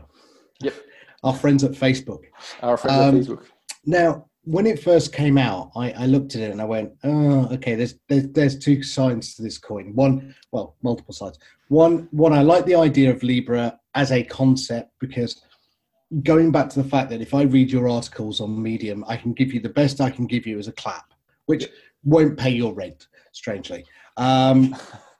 [0.60, 0.74] Yep.
[1.22, 2.24] Our friends at Facebook.
[2.62, 3.46] Our friends um, at Facebook.
[3.86, 7.48] Now, when it first came out, I, I, looked at it and I went, "Oh,
[7.52, 7.74] okay.
[7.74, 9.94] There's, there's there's two sides to this coin.
[9.94, 11.38] One, well, multiple sides.
[11.68, 12.32] One, one.
[12.32, 15.42] I like the idea of Libra as a concept because
[16.22, 19.32] going back to the fact that if I read your articles on Medium, I can
[19.32, 21.14] give you the best I can give you as a clap,
[21.46, 21.66] which
[22.04, 23.84] won't pay your rent strangely.
[24.16, 24.74] Um,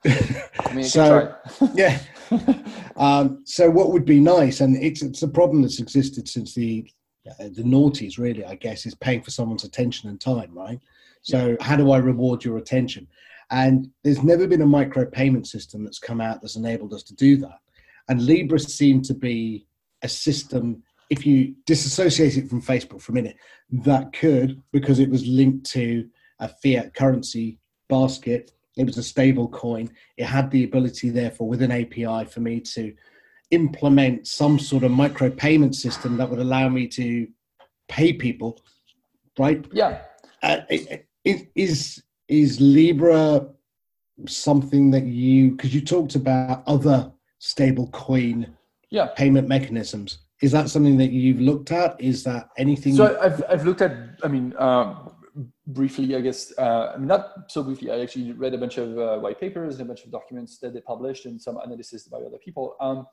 [0.05, 1.35] I mean, so
[1.75, 1.99] yeah.
[2.95, 6.89] Um, so what would be nice, and it's it's a problem that's existed since the
[7.27, 10.79] uh, the noughties, really, I guess, is paying for someone's attention and time, right?
[11.21, 13.07] So how do I reward your attention?
[13.51, 17.15] And there's never been a micro payment system that's come out that's enabled us to
[17.15, 17.59] do that.
[18.07, 19.65] And Libra seemed to be
[20.03, 23.37] a system, if you disassociate it from Facebook for a minute,
[23.71, 26.07] that could, because it was linked to
[26.39, 28.51] a fiat currency basket.
[28.77, 29.89] It was a stable coin.
[30.17, 32.93] It had the ability, therefore, with an API for me to
[33.51, 37.27] implement some sort of micro payment system that would allow me to
[37.87, 38.59] pay people,
[39.37, 39.65] right?
[39.71, 40.01] Yeah.
[40.43, 40.61] Uh,
[41.23, 43.47] is is Libra
[44.27, 48.55] something that you because you talked about other stable coin
[48.89, 49.07] yeah.
[49.15, 50.19] payment mechanisms?
[50.41, 51.99] Is that something that you've looked at?
[51.99, 52.95] Is that anything?
[52.95, 53.95] So I've I've looked at.
[54.23, 55.11] I mean, um,
[55.67, 59.39] briefly, I guess, uh, not so briefly, I actually read a bunch of uh, white
[59.39, 62.75] papers and a bunch of documents that they published and some analysis by other people.
[62.79, 63.07] Um,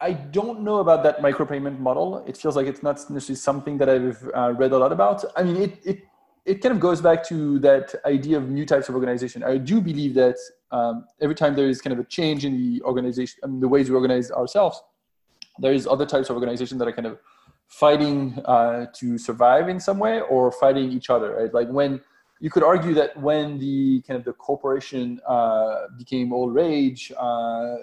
[0.00, 2.24] I don't know about that micropayment model.
[2.26, 5.24] It feels like it's not necessarily something that I've uh, read a lot about.
[5.36, 6.02] I mean, it, it,
[6.46, 9.42] it kind of goes back to that idea of new types of organization.
[9.42, 10.36] I do believe that
[10.70, 13.68] um, every time there is kind of a change in the organization, I mean, the
[13.68, 14.80] ways we organize ourselves,
[15.58, 17.18] there is other types of organization that are kind of
[17.70, 21.54] fighting uh, to survive in some way or fighting each other right?
[21.54, 22.00] Like when
[22.40, 27.76] you could argue that when the kind of the corporation uh, became all rage uh,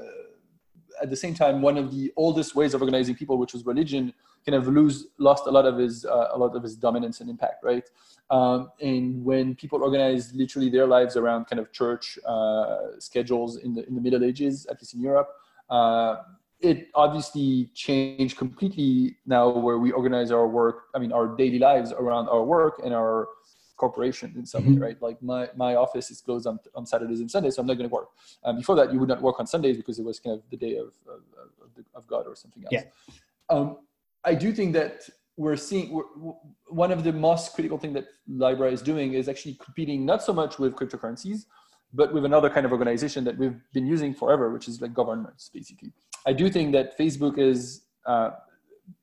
[1.01, 4.13] at the same time one of the oldest ways of organizing people which was religion
[4.45, 7.29] kind of lose lost a lot of his uh, a lot of his dominance and
[7.29, 7.89] impact right?
[8.29, 13.73] Um, and when people organized literally their lives around kind of church uh, schedules in
[13.73, 15.29] the in the middle ages at least in europe
[15.69, 16.17] uh,
[16.59, 21.91] it obviously changed completely now where we organize our work i mean our daily lives
[21.91, 23.27] around our work and our
[23.75, 24.73] corporation in some mm-hmm.
[24.75, 27.67] way right like my, my office is closed on, on saturdays and sundays so i'm
[27.67, 28.09] not going to work
[28.43, 30.57] um, before that you would not work on sundays because it was kind of the
[30.57, 31.21] day of, of,
[31.63, 33.55] of, of god or something else yeah.
[33.55, 33.77] um,
[34.25, 36.33] i do think that we're seeing we're,
[36.69, 40.33] one of the most critical thing that libra is doing is actually competing not so
[40.33, 41.45] much with cryptocurrencies
[41.93, 45.51] but with another kind of organization that we've been using forever which is like governments
[45.53, 45.93] basically
[46.27, 48.31] I do think that Facebook is uh,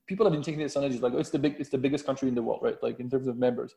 [0.07, 2.05] people have been taking this on analogy like oh, it's the big it's the biggest
[2.07, 2.81] country in the world, right?
[2.83, 3.75] Like in terms of members,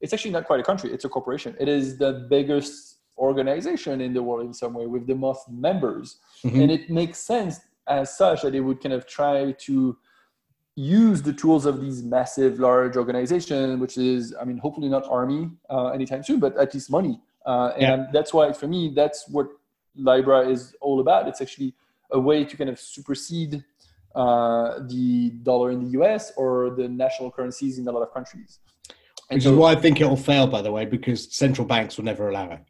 [0.00, 1.56] it's actually not quite a country; it's a corporation.
[1.58, 6.18] It is the biggest organization in the world in some way with the most members,
[6.44, 6.60] mm-hmm.
[6.60, 9.96] and it makes sense as such that it would kind of try to
[10.76, 15.50] use the tools of these massive, large organizations, which is, I mean, hopefully not army
[15.68, 17.20] uh, anytime soon, but at least money.
[17.44, 18.06] Uh, and yeah.
[18.12, 19.48] that's why, for me, that's what
[19.96, 21.26] Libra is all about.
[21.28, 21.74] It's actually
[22.12, 23.64] a way to kind of supersede
[24.14, 28.58] uh, the dollar in the US or the national currencies in a lot of countries.
[29.30, 31.66] And Which so, is why I think it will fail, by the way, because central
[31.66, 32.60] banks will never allow it.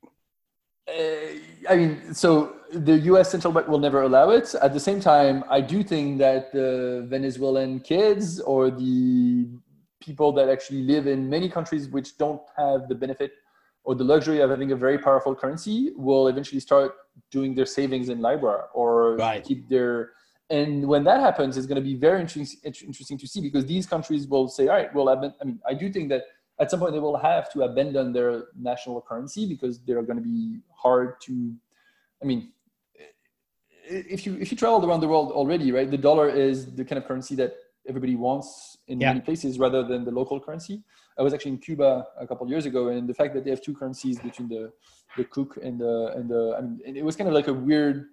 [0.88, 4.54] Uh, I mean, so the US central bank will never allow it.
[4.60, 9.48] At the same time, I do think that the Venezuelan kids or the
[10.00, 13.32] people that actually live in many countries which don't have the benefit
[13.84, 16.92] or the luxury of having a very powerful currency will eventually start
[17.30, 19.42] doing their savings in Libra or right.
[19.44, 20.10] keep their
[20.50, 23.86] and when that happens, it's going to be very interesting, interesting to see because these
[23.86, 26.24] countries will say, all right, well, I mean, I do think that
[26.58, 30.24] at some point they will have to abandon their national currency because they're going to
[30.24, 31.54] be hard to,
[32.20, 32.50] I mean,
[33.88, 36.98] if you if you traveled around the world already, right, the dollar is the kind
[36.98, 37.54] of currency that
[37.88, 39.08] everybody wants in yeah.
[39.08, 40.82] many places rather than the local currency.
[41.20, 43.50] I was actually in Cuba a couple of years ago, and the fact that they
[43.50, 44.72] have two currencies between the
[45.18, 48.06] the CUC and the and the I mean, it was kind of like a weird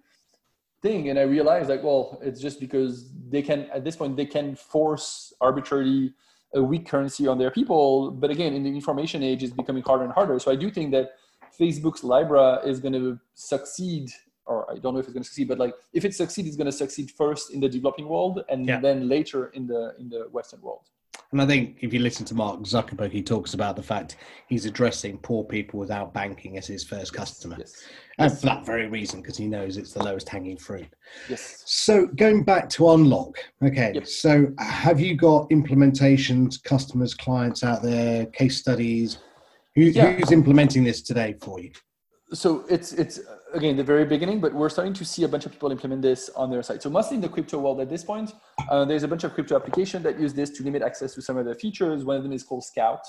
[0.82, 1.08] thing.
[1.08, 4.54] And I realized like, well, it's just because they can at this point they can
[4.54, 6.12] force arbitrarily
[6.54, 8.10] a weak currency on their people.
[8.10, 10.38] But again, in the information age, it's becoming harder and harder.
[10.38, 11.12] So I do think that
[11.58, 14.10] Facebook's Libra is going to succeed
[14.44, 16.56] or I don't know if it's going to succeed, but like if it succeeds, it's
[16.56, 18.80] going to succeed first in the developing world and yeah.
[18.80, 20.86] then later in the in the Western world.
[21.30, 24.16] And I think if you listen to Mark Zuckerberg, he talks about the fact
[24.48, 27.56] he's addressing poor people without banking as his first customer.
[27.58, 27.84] Yes.
[28.18, 28.40] And yes.
[28.40, 30.88] for that very reason, because he knows it's the lowest hanging fruit.
[31.28, 31.62] Yes.
[31.66, 33.92] So going back to Unlock, okay.
[33.94, 34.06] Yep.
[34.06, 39.18] So have you got implementations, customers, clients out there, case studies?
[39.74, 40.12] Who, yeah.
[40.12, 41.72] Who's implementing this today for you?
[42.32, 43.20] so it's it's
[43.54, 46.30] again the very beginning but we're starting to see a bunch of people implement this
[46.36, 46.82] on their site.
[46.82, 48.34] So mostly in the crypto world at this point
[48.70, 51.36] uh, there's a bunch of crypto applications that use this to limit access to some
[51.36, 52.04] of the features.
[52.04, 53.04] One of them is called scout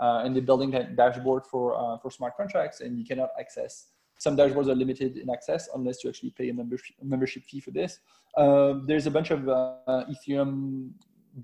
[0.00, 3.86] uh, and they're building a dashboard for uh, for smart contracts and you cannot access
[4.18, 7.72] some dashboards are limited in access unless you actually pay a membership, membership fee for
[7.72, 7.98] this.
[8.36, 10.92] Um, there's a bunch of uh, ethereum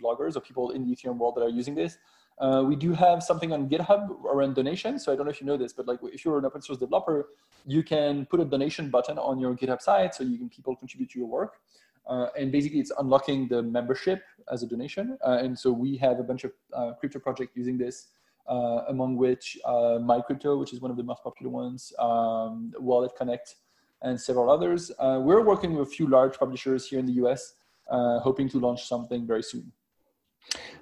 [0.03, 1.99] bloggers or people in the ethereum world that are using this
[2.41, 5.05] uh, we do have something on GitHub around donations.
[5.05, 6.79] So I don't know if you know this, but like if you're an open source
[6.79, 7.29] developer,
[7.67, 11.11] you can put a donation button on your GitHub site so you can people contribute
[11.11, 11.61] to your work.
[12.09, 15.19] Uh, and basically it's unlocking the membership as a donation.
[15.25, 18.09] Uh, and so we have a bunch of uh, crypto projects using this,
[18.49, 23.13] uh, among which uh, MyCrypto, which is one of the most popular ones, um, Wallet
[23.17, 23.57] Connect,
[24.03, 24.91] and several others.
[24.99, 27.53] we're working with a few large publishers here in the US,
[27.91, 29.71] hoping to launch something very soon.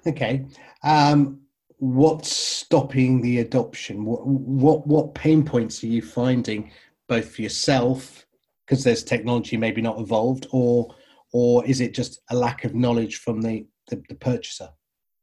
[0.07, 0.45] Okay.
[0.83, 1.41] Um,
[1.79, 4.05] what's stopping the adoption?
[4.05, 6.71] What, what, what pain points are you finding
[7.07, 8.25] both for yourself,
[8.65, 10.93] because there's technology maybe not evolved, or,
[11.31, 14.69] or is it just a lack of knowledge from the, the, the purchaser?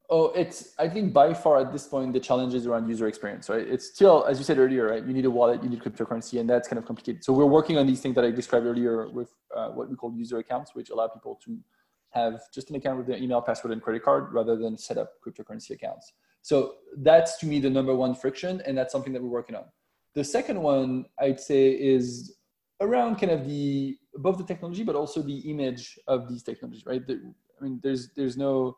[0.09, 3.49] Oh, it's, I think by far at this point, the challenge is around user experience,
[3.49, 3.67] right?
[3.67, 5.05] It's still, as you said earlier, right?
[5.05, 7.25] You need a wallet, you need cryptocurrency, and that's kind of complicated.
[7.25, 10.15] So we're working on these things that I described earlier with uh, what we call
[10.15, 11.59] user accounts, which allow people to
[12.11, 15.11] have just an account with their email, password, and credit card rather than set up
[15.27, 16.13] cryptocurrency accounts.
[16.47, 19.65] So that's to me the number one friction, and that's something that we're working on.
[20.15, 22.37] The second one I'd say is
[22.81, 27.05] around kind of the above the technology, but also the image of these technologies, right?
[27.05, 27.15] The,
[27.61, 28.77] I mean, there's there's no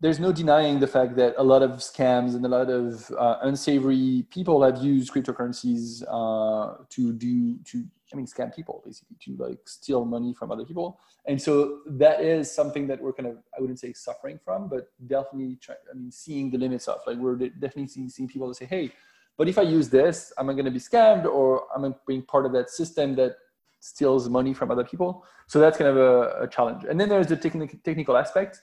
[0.00, 3.36] there's no denying the fact that a lot of scams and a lot of uh,
[3.42, 9.36] unsavory people have used cryptocurrencies uh, to do to I mean scam people basically to
[9.36, 10.98] like steal money from other people.
[11.26, 14.90] And so that is something that we're kind of I wouldn't say suffering from, but
[15.06, 18.64] definitely try, I mean seeing the limits of like we're definitely seeing, seeing people say,
[18.64, 18.92] hey,
[19.36, 22.22] but if I use this, am I going to be scammed or am I being
[22.22, 23.36] part of that system that
[23.80, 25.24] steals money from other people?
[25.46, 26.84] So that's kind of a, a challenge.
[26.84, 28.62] And then there's the technical technical aspect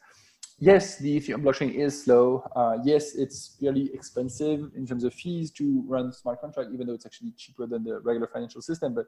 [0.59, 2.43] yes, the Ethereum blockchain is slow.
[2.55, 6.93] Uh, yes, it's really expensive in terms of fees to run smart contract, even though
[6.93, 8.93] it's actually cheaper than the regular financial system.
[8.93, 9.05] But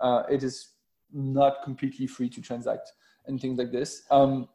[0.00, 0.70] uh, it is
[1.12, 2.92] not completely free to transact.
[3.26, 4.02] and things like this.
[4.10, 4.48] Um,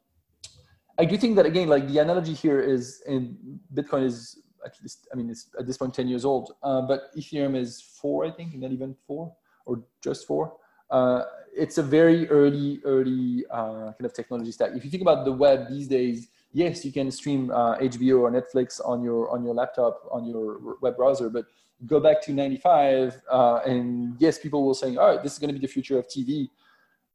[0.98, 5.08] I do think that again, like the analogy here is in Bitcoin is at least,
[5.12, 8.30] I mean, it's at this point 10 years old, uh, but Ethereum is four, I
[8.30, 9.34] think, not even four
[9.64, 10.56] or just four.
[10.90, 11.22] Uh,
[11.56, 14.72] it's a very early, early uh, kind of technology stack.
[14.74, 18.30] If you think about the web these days, yes, you can stream HBO uh, or
[18.30, 21.46] Netflix on your on your laptop on your web browser, but
[21.86, 25.48] go back to 95 uh, and yes, people will say, all right, this is going
[25.48, 26.48] to be the future of TV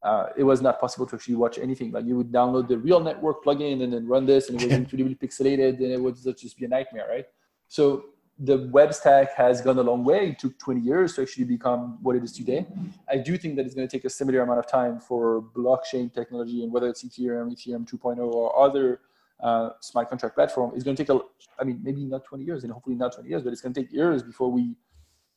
[0.04, 1.92] uh, it was not possible to actually watch anything.
[1.92, 4.74] Like you would download the real network plugin and then run this, and it was
[4.78, 7.26] incredibly pixelated, and it would just be a nightmare, right?
[7.70, 8.06] So
[8.38, 10.30] the web stack has gone a long way.
[10.30, 12.66] It took 20 years to actually become what it is today.
[13.08, 16.14] I do think that it's going to take a similar amount of time for blockchain
[16.14, 19.00] technology, and whether it's Ethereum, Ethereum 2.0, or other
[19.44, 21.20] uh, smart contract platform, it's going to take a,
[21.60, 23.82] I mean, maybe not 20 years, and hopefully not 20 years, but it's going to
[23.82, 24.76] take years before we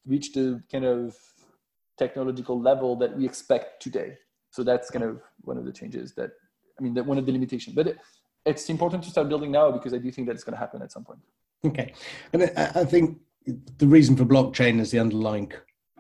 [0.07, 1.17] reach the kind of
[1.99, 4.17] technological level that we expect today.
[4.51, 6.31] So that's kind of one of the changes that,
[6.79, 7.75] I mean, that one of the limitations.
[7.75, 7.99] But it,
[8.45, 10.83] it's important to start building now because I do think that it's going to happen
[10.83, 11.19] at some point.
[11.65, 11.93] Okay,
[12.33, 13.19] and I think
[13.79, 15.53] the reason for blockchain as the underlying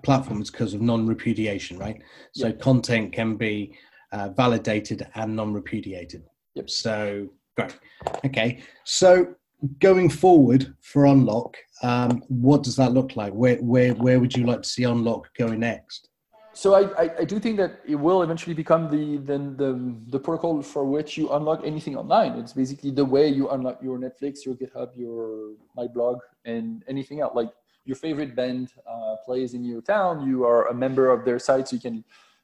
[0.05, 2.01] platform is because of non-repudiation, right?
[2.33, 2.61] So yep.
[2.61, 3.75] content can be
[4.13, 6.25] uh, validated and non-repudiated.
[6.55, 6.71] Yep.
[6.71, 7.79] So great.
[8.25, 9.35] Okay, so
[9.81, 13.33] going forward for Unlock, um, what does that look like?
[13.33, 16.09] Where where where would you like to see Unlock going next?
[16.57, 20.19] so I, I, I, do think that it will eventually become the, the, the, the,
[20.19, 22.33] protocol for which you unlock anything online.
[22.39, 27.21] It's basically the way you unlock your Netflix, your GitHub, your my blog, and anything
[27.21, 27.35] else.
[27.35, 27.51] Like
[27.85, 31.69] your favorite band uh, plays in your town, you are a member of their site,
[31.69, 32.03] so you can,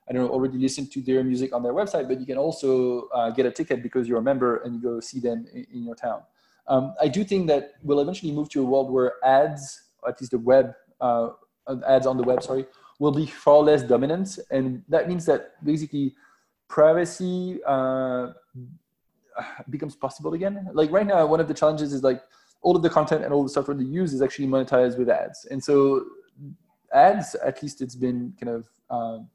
[0.08, 3.08] I don't know, already listen to their music on their website, but you can also
[3.14, 5.84] uh, get a ticket because you're a member and you go see them in, in
[5.84, 6.22] your town.
[6.66, 10.32] Um, I do think that we'll eventually move to a world where ads, at least
[10.32, 11.30] the web, uh,
[11.86, 12.66] ads on the web, sorry,
[12.98, 14.38] will be far less dominant.
[14.50, 16.14] And that means that basically
[16.68, 18.32] privacy uh,
[19.70, 20.68] becomes possible again.
[20.72, 22.22] Like right now, one of the challenges is like
[22.60, 25.46] all of the content and all the software they use is actually monetized with ads.
[25.50, 26.04] And so
[26.92, 29.28] ads, at least it's been kind of um,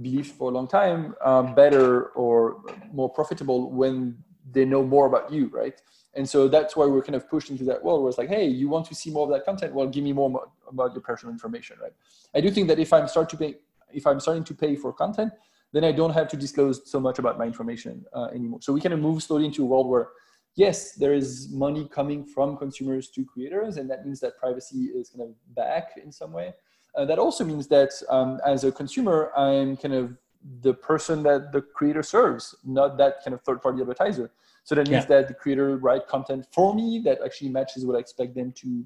[0.00, 4.16] believed for a long time, um, better or more profitable when
[4.52, 5.80] they know more about you, right?
[6.14, 8.46] And so that's why we're kind of pushed into that world where it's like, hey,
[8.46, 9.74] you want to see more of that content?
[9.74, 11.92] Well, give me more about your personal information, right?
[12.34, 13.56] I do think that if I'm start to pay,
[13.92, 15.32] if I'm starting to pay for content,
[15.72, 18.60] then I don't have to disclose so much about my information uh, anymore.
[18.62, 20.10] So we kind of move slowly into a world where,
[20.54, 25.10] yes, there is money coming from consumers to creators, and that means that privacy is
[25.10, 26.54] kind of back in some way.
[26.96, 30.16] Uh, that also means that um, as a consumer, I'm kind of
[30.60, 34.30] the person that the creator serves, not that kind of third-party advertiser.
[34.62, 35.20] So that means yeah.
[35.20, 38.84] that the creator write content for me that actually matches what I expect them to,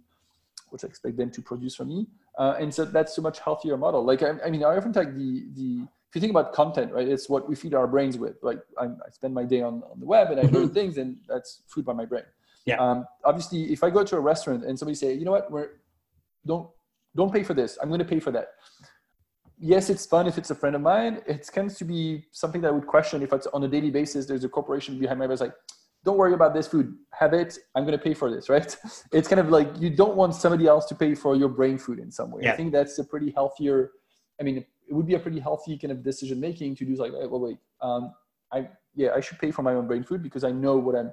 [0.71, 2.07] what I expect them to produce for me.
[2.37, 4.05] Uh, and so that's a much healthier model.
[4.05, 7.07] Like I, I, mean, I often take the the if you think about content, right?
[7.07, 8.37] It's what we feed our brains with.
[8.43, 11.19] Like I, I spend my day on, on the web and I learn things, and
[11.29, 12.25] that's food by my brain.
[12.65, 12.77] Yeah.
[12.77, 15.81] Um, obviously, if I go to a restaurant and somebody say, you know what, we're
[16.47, 16.69] don't
[17.17, 17.79] don't pay for this.
[17.83, 18.49] I'm going to pay for that
[19.59, 21.21] yes, it's fun if it's a friend of mine.
[21.27, 24.27] It tends to be something that I would question if it's on a daily basis.
[24.27, 25.55] There's a corporation behind my back like,
[26.05, 26.95] don't worry about this food.
[27.13, 27.59] Have it.
[27.75, 28.77] I'm going to pay for this, right?
[29.13, 31.99] It's kind of like you don't want somebody else to pay for your brain food
[31.99, 32.43] in some way.
[32.45, 32.53] Yeah.
[32.53, 33.91] I think that's a pretty healthier.
[34.41, 37.13] I mean, it would be a pretty healthy kind of decision making to do like,
[37.13, 38.15] well, wait, um,
[38.53, 41.13] I yeah, I should pay for my own brain food because I know what I'm.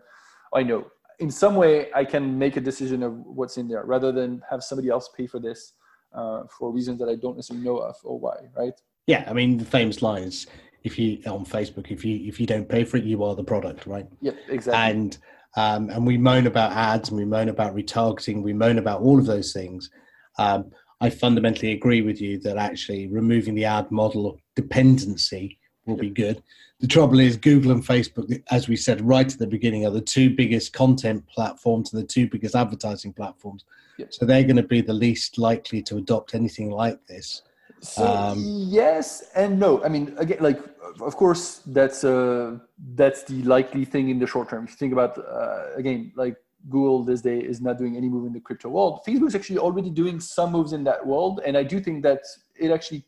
[0.54, 0.86] I know
[1.20, 4.64] in some way I can make a decision of what's in there rather than have
[4.64, 5.74] somebody else pay for this
[6.16, 8.74] uh, for reasons that I don't necessarily know of or why, right?
[9.08, 10.48] Yeah, I mean the famous line is
[10.84, 13.44] if you on Facebook, if you if you don't pay for it, you are the
[13.44, 14.08] product, right?
[14.22, 14.92] Yeah, exactly.
[14.92, 15.18] And
[15.58, 19.20] um, and we moan about ads and we moan about retargeting, we moan about all
[19.20, 19.90] of those things.
[20.38, 26.10] Um, I fundamentally agree with you that actually removing the ad model dependency will be
[26.10, 26.42] good.
[26.80, 30.02] The trouble is, Google and Facebook, as we said right at the beginning, are the
[30.02, 33.64] two biggest content platforms and the two biggest advertising platforms.
[33.98, 34.14] Yep.
[34.14, 37.44] So they're going to be the least likely to adopt anything like this.
[37.82, 39.84] So um, yes and no.
[39.84, 40.60] I mean, again, like
[41.02, 42.58] of course that's uh,
[42.96, 44.66] that's the likely thing in the short term.
[44.66, 46.36] If you think about uh, again, like
[46.70, 49.02] Google this day is not doing any move in the crypto world.
[49.08, 52.22] Facebook is actually already doing some moves in that world, and I do think that
[52.60, 53.06] it actually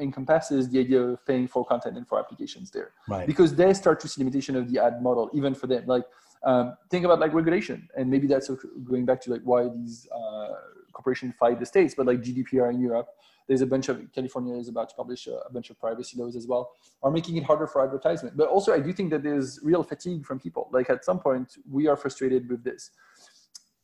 [0.00, 3.26] encompasses the idea of paying for content and for applications there, right.
[3.26, 5.84] because they start to see limitation of the ad model even for them.
[5.86, 6.04] Like
[6.44, 8.50] um, think about like regulation, and maybe that's
[8.84, 10.54] going back to like why these uh,
[10.92, 13.08] corporations fight the states, but like GDPR in Europe,
[13.46, 16.36] there's a bunch of California is about to publish a, a, bunch of privacy laws
[16.36, 16.70] as well,
[17.02, 18.36] are making it harder for advertisement.
[18.36, 20.68] But also, I do think that there's real fatigue from people.
[20.72, 22.90] Like at some point, we are frustrated with this.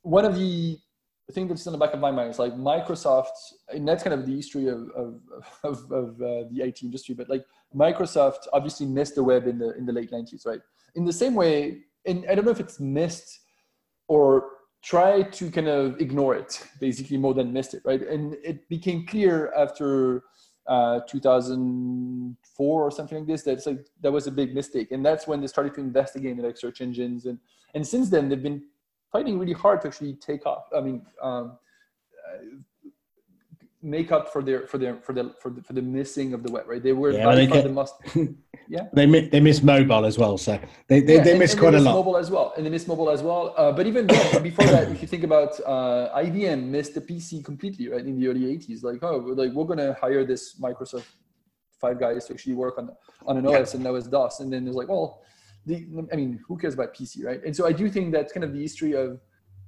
[0.03, 0.79] One of the
[1.27, 3.37] the thing that's in the back of my mind is like Microsoft,
[3.69, 5.21] and that's kind of the history of of,
[5.65, 7.15] of, of uh, the IT industry.
[7.15, 10.61] But like Microsoft obviously missed the web in the in the late '90s, right?
[10.95, 13.41] In the same way, and I don't know if it's missed
[14.09, 14.51] or
[14.83, 18.03] try to kind of ignore it, basically more than missed it, right?
[18.03, 20.23] And it became clear after
[20.69, 25.05] uh, 2004 or something like this that it's like that was a big mistake, and
[25.05, 27.41] that's when they started to invest again in like search engines, and
[27.75, 28.63] and since then they've been
[29.13, 30.65] fighting really hard to actually take off.
[30.77, 31.59] I mean, um,
[32.27, 32.59] uh,
[33.83, 36.51] make up for their for their for the for the, for the missing of the
[36.51, 36.83] web, right?
[36.83, 37.95] They were yeah, they get, the must.
[38.69, 41.61] Yeah, they miss they miss mobile as well, so they they, yeah, they miss and,
[41.61, 41.95] quite they miss a lot.
[41.95, 43.55] Mobile as well, and they miss mobile as well.
[43.57, 44.09] Uh, but even
[44.43, 48.05] before that, if you think about uh, IBM, missed the PC completely, right?
[48.05, 51.07] In the early '80s, like oh, like we're gonna hire this Microsoft
[51.81, 52.91] five guys to actually work on
[53.25, 53.77] on an OS, yeah.
[53.77, 54.41] and that was DOS.
[54.41, 55.23] And then it's like, well,
[55.67, 57.43] the, I mean, who cares about PC, right?
[57.45, 59.21] And so I do think that's kind of the history of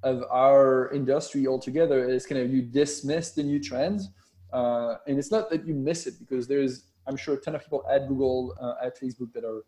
[0.04, 4.10] of our industry altogether is kind of you dismiss the new trends,
[4.52, 7.62] uh, and it's not that you miss it because there's I'm sure a ton of
[7.62, 9.64] people at Google, uh, at Facebook that are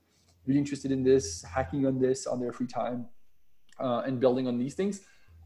[0.47, 3.07] really interested in this, hacking on this on their free time,
[3.81, 5.01] uh, and building on these things.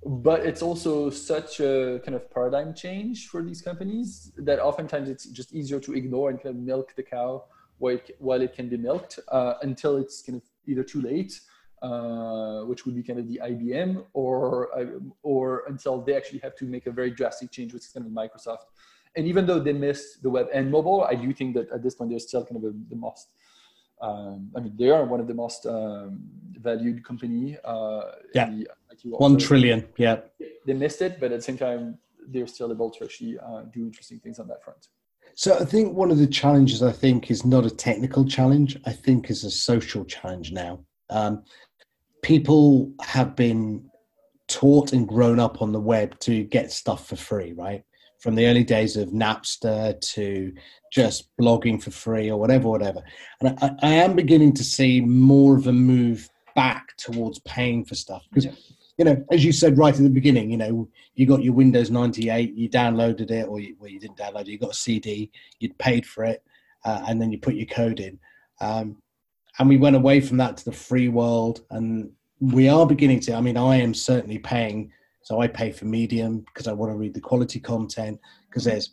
[0.05, 5.25] But it's also such a kind of paradigm change for these companies that oftentimes it's
[5.27, 7.45] just easier to ignore and kind of milk the cow
[7.79, 11.41] while it, while it can be milked uh, until it's kind of either too late
[11.85, 14.35] uh, which would be kind of the IBM, or
[14.79, 14.87] uh,
[15.23, 18.13] or until they actually have to make a very drastic change, which is kind of
[18.13, 18.65] Microsoft.
[19.17, 21.95] And even though they missed the web and mobile, I do think that at this
[21.95, 23.29] point they're still kind of a, the most.
[24.01, 26.21] Um, I mean, they are one of the most um,
[26.59, 27.59] valued company.
[27.63, 28.51] Uh, yeah,
[29.05, 29.87] one trillion.
[29.99, 30.21] Yeah,
[30.67, 33.81] they missed it, but at the same time, they're still able to actually uh, do
[33.85, 34.89] interesting things on that front.
[35.37, 38.79] So I think one of the challenges I think is not a technical challenge.
[38.87, 40.81] I think is a social challenge now.
[41.11, 41.43] Um,
[42.23, 43.91] people have been
[44.49, 47.83] taught and grown up on the web to get stuff for free, right?
[48.21, 50.53] From the early days of Napster to
[50.93, 53.03] just blogging for free or whatever, whatever.
[53.41, 57.95] And I, I am beginning to see more of a move back towards paying for
[57.95, 58.25] stuff.
[58.35, 58.53] Yeah.
[58.97, 61.91] You know, as you said right at the beginning, you know, you got your Windows
[61.91, 65.31] 98, you downloaded it, or you, well, you didn't download it, you got a CD,
[65.59, 66.45] you'd paid for it,
[66.85, 68.19] uh, and then you put your code in.
[68.61, 68.97] Um,
[69.59, 73.35] and we went away from that to the free world and we are beginning to
[73.35, 74.91] i mean i am certainly paying
[75.23, 78.93] so i pay for medium because i want to read the quality content because there's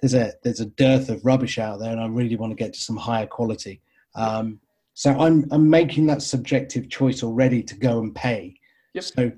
[0.00, 2.72] there's a there's a dearth of rubbish out there and i really want to get
[2.72, 3.80] to some higher quality
[4.14, 4.58] um,
[4.94, 8.54] so i'm i'm making that subjective choice already to go and pay
[8.94, 9.04] yep.
[9.04, 9.32] so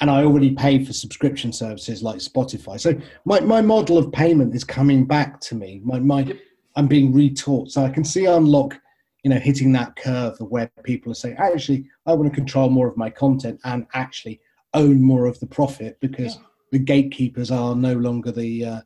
[0.00, 4.54] and i already pay for subscription services like spotify so my, my model of payment
[4.54, 6.38] is coming back to me my, my yep.
[6.76, 8.78] i'm being retaught so i can see unlock
[9.22, 12.68] you know hitting that curve of where people are saying actually i want to control
[12.68, 14.40] more of my content and actually
[14.74, 16.42] own more of the profit because yeah.
[16.72, 18.80] the gatekeepers are no longer the uh,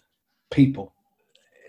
[0.50, 0.92] people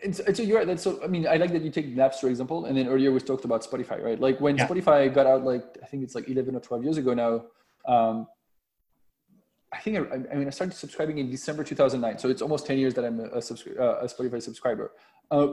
[0.03, 0.79] and so, and so, you're right.
[0.79, 3.45] so I mean, I like that you take Napster example, and then earlier we talked
[3.45, 4.19] about Spotify, right?
[4.19, 4.67] Like when yeah.
[4.67, 7.45] Spotify got out, like I think it's like 11 or 12 years ago now.
[7.87, 8.27] Um,
[9.71, 12.77] I think I, I, mean I started subscribing in December 2009, so it's almost 10
[12.77, 14.91] years that I'm a, a, subscri- uh, a Spotify subscriber.
[15.29, 15.47] Uh,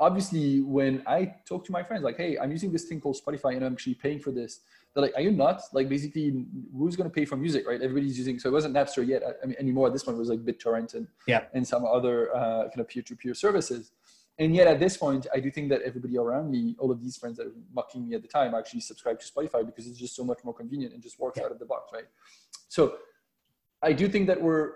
[0.00, 3.56] obviously when I talk to my friends, like, hey, I'm using this thing called Spotify
[3.56, 4.60] and I'm actually paying for this.
[4.94, 5.68] They're like, are you nuts?
[5.72, 7.80] Like basically who's going to pay for music, right?
[7.80, 9.88] Everybody's using, so it wasn't Napster yet I mean, anymore.
[9.88, 11.44] At this point it was like BitTorrent and, yeah.
[11.52, 13.92] and some other uh, kind of peer-to-peer services.
[14.38, 17.16] And yet at this point, I do think that everybody around me, all of these
[17.16, 20.14] friends that are mocking me at the time actually subscribe to Spotify because it's just
[20.14, 21.46] so much more convenient and just works yeah.
[21.46, 22.04] out of the box, right?
[22.68, 22.98] So
[23.82, 24.72] I do think that we're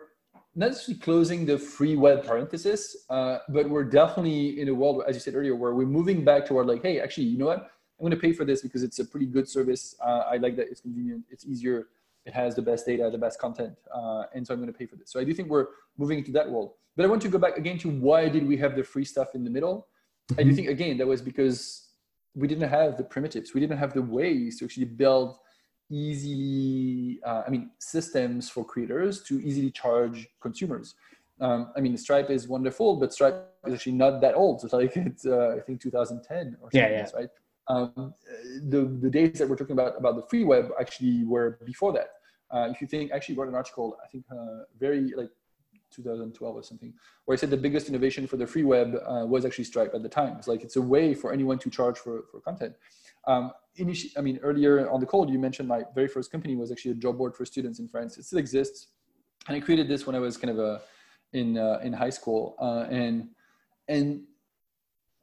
[0.56, 5.14] not necessarily closing the free web parenthesis, uh, but we're definitely in a world, as
[5.14, 7.58] you said earlier, where we're moving back toward like, hey, actually, you know what?
[7.58, 9.94] I'm going to pay for this because it's a pretty good service.
[10.04, 11.86] Uh, I like that it's convenient, it's easier,
[12.24, 14.86] it has the best data, the best content, uh, and so I'm going to pay
[14.86, 15.10] for this.
[15.10, 15.66] So I do think we're
[15.98, 16.72] moving into that world.
[16.96, 19.34] But I want to go back again to why did we have the free stuff
[19.34, 19.88] in the middle?
[20.32, 20.56] I do mm-hmm.
[20.56, 21.88] think again that was because
[22.34, 25.38] we didn't have the primitives, we didn't have the ways to actually build
[25.90, 30.94] easy, uh, I mean, systems for creators to easily charge consumers.
[31.40, 34.62] Um, I mean, Stripe is wonderful, but Stripe is actually not that old.
[34.64, 37.06] It's like it's uh, I think 2010 or something, yeah, yeah.
[37.14, 37.28] right?
[37.72, 38.14] Um,
[38.74, 42.10] the the days that we're talking about about the free web actually were before that.
[42.54, 45.30] Uh, if you think, actually wrote an article, I think uh, very like
[45.90, 46.92] 2012 or something,
[47.24, 50.02] where I said the biggest innovation for the free web uh, was actually Stripe at
[50.02, 50.36] the time.
[50.36, 52.74] It's like it's a way for anyone to charge for for content.
[53.26, 56.70] Um, initially, I mean, earlier on the call, you mentioned my very first company was
[56.70, 58.18] actually a job board for students in France.
[58.18, 58.88] It still exists,
[59.48, 60.82] and I created this when I was kind of a
[61.32, 63.28] in uh, in high school, uh, and
[63.88, 64.24] and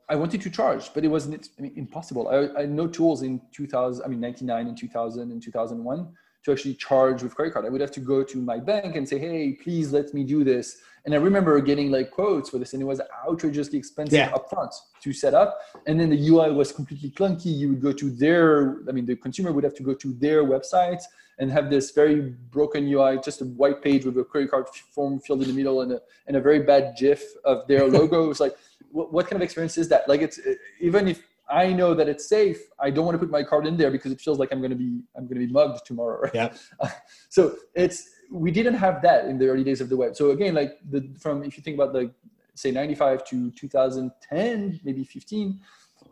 [0.10, 2.28] I wanted to charge, but it wasn't I mean, impossible.
[2.28, 6.07] I, I had no tools in 2000, I mean, 99 and 2000 and 2001
[6.45, 7.66] to actually charge with credit card.
[7.66, 10.43] I would have to go to my bank and say, hey, please let me do
[10.43, 10.78] this.
[11.05, 14.32] And I remember getting like quotes for this, and it was outrageously expensive yeah.
[14.32, 15.60] upfront to set up.
[15.86, 17.55] And then the UI was completely clunky.
[17.55, 20.43] You would go to their, I mean, the consumer would have to go to their
[20.43, 21.01] website
[21.38, 25.20] and have this very broken UI, just a white page with a credit card form
[25.22, 28.26] filled in the middle and a, and a very bad GIF of their logo.
[28.26, 28.55] it was like,
[28.92, 30.08] what, what kind of experience is that?
[30.08, 30.40] Like, it's
[30.80, 32.62] even if I know that it's safe.
[32.80, 34.70] I don't want to put my card in there because it feels like I'm going
[34.70, 36.22] to be I'm going to be mugged tomorrow.
[36.22, 36.36] Right?
[36.36, 36.54] Yeah.
[37.30, 40.16] so it's we didn't have that in the early days of the web.
[40.16, 42.12] So again, like the from if you think about like
[42.54, 45.60] say 95 to 2010, maybe 15,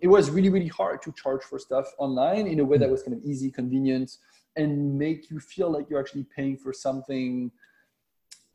[0.01, 3.03] it was really really hard to charge for stuff online in a way that was
[3.03, 4.17] kind of easy, convenient,
[4.55, 7.51] and make you feel like you're actually paying for something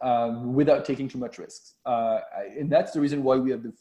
[0.01, 1.75] um, without taking too much risks.
[1.87, 2.19] Uh,
[2.59, 3.73] and that's the reason why we have the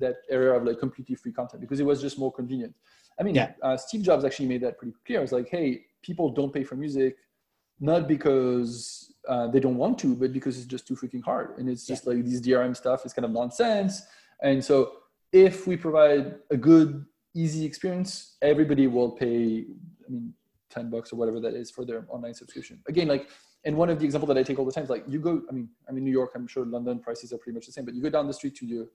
[0.00, 2.74] that area of like completely free content because it was just more convenient.
[3.18, 3.52] I mean, yeah.
[3.62, 5.22] uh, Steve Jobs actually made that pretty clear.
[5.22, 7.16] It's like, hey, people don't pay for music,
[7.78, 11.58] not because uh, they don't want to, but because it's just too freaking hard.
[11.58, 12.14] And it's just yeah.
[12.14, 14.02] like these DRM stuff is kind of nonsense.
[14.42, 14.92] And so
[15.32, 19.66] if we provide a good, easy experience, everybody will pay,
[20.06, 20.34] I mean,
[20.70, 22.80] 10 bucks or whatever that is for their online subscription.
[22.88, 23.28] Again, like,
[23.64, 25.42] and one of the example that I take all the time is like you go,
[25.48, 27.84] I mean, I'm in New York, I'm sure London prices are pretty much the same,
[27.84, 28.86] but you go down the street to your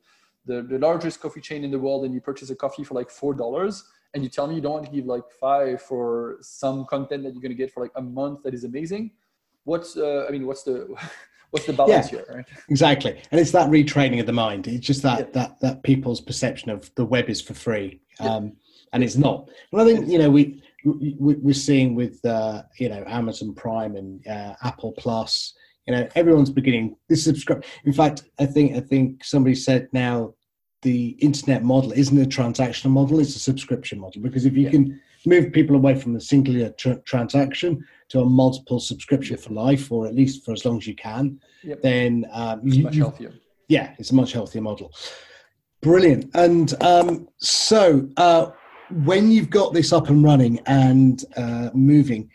[0.45, 3.09] the, the largest coffee chain in the world and you purchase a coffee for like
[3.09, 3.83] four dollars
[4.13, 7.33] and you tell me you don't want to give like five for some content that
[7.33, 9.11] you're going to get for like a month that is amazing
[9.63, 10.95] what's uh, i mean what's the
[11.55, 12.45] what's the balance yeah, here right?
[12.69, 13.17] Exactly.
[13.31, 14.67] And it's that retraining of the mind.
[14.67, 15.25] It's just that yeah.
[15.33, 18.01] that that people's perception of the web is for free.
[18.19, 18.57] Um,
[18.91, 19.49] and it's not.
[19.71, 23.95] And i think you know we, we we're seeing with uh, you know amazon prime
[23.95, 25.53] and uh, apple plus
[25.85, 30.33] you know everyone's beginning this subscribe in fact i think i think somebody said now
[30.85, 34.21] the internet model isn't a transactional model it's a subscription model.
[34.21, 34.69] Because if you yeah.
[34.69, 39.91] can move people away from the singular tr- transaction to a multiple subscription for life
[39.91, 41.81] or at least for as long as you can yep.
[41.81, 43.33] then um, it's you, much healthier.
[43.67, 44.93] Yeah it's a much healthier model.
[45.81, 46.29] Brilliant.
[46.35, 48.51] And um, so uh,
[48.91, 52.29] when you've got this up and running and uh, moving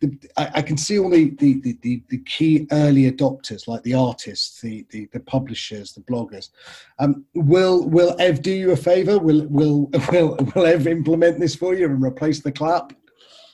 [0.00, 3.94] the, I, I, can see all the, the, the, the, key early adopters, like the
[3.94, 6.50] artists, the, the, the publishers, the bloggers.
[6.98, 9.18] Um, will will Ev do you a favor?
[9.18, 12.92] Will will will will Ev implement this for you and replace the clap?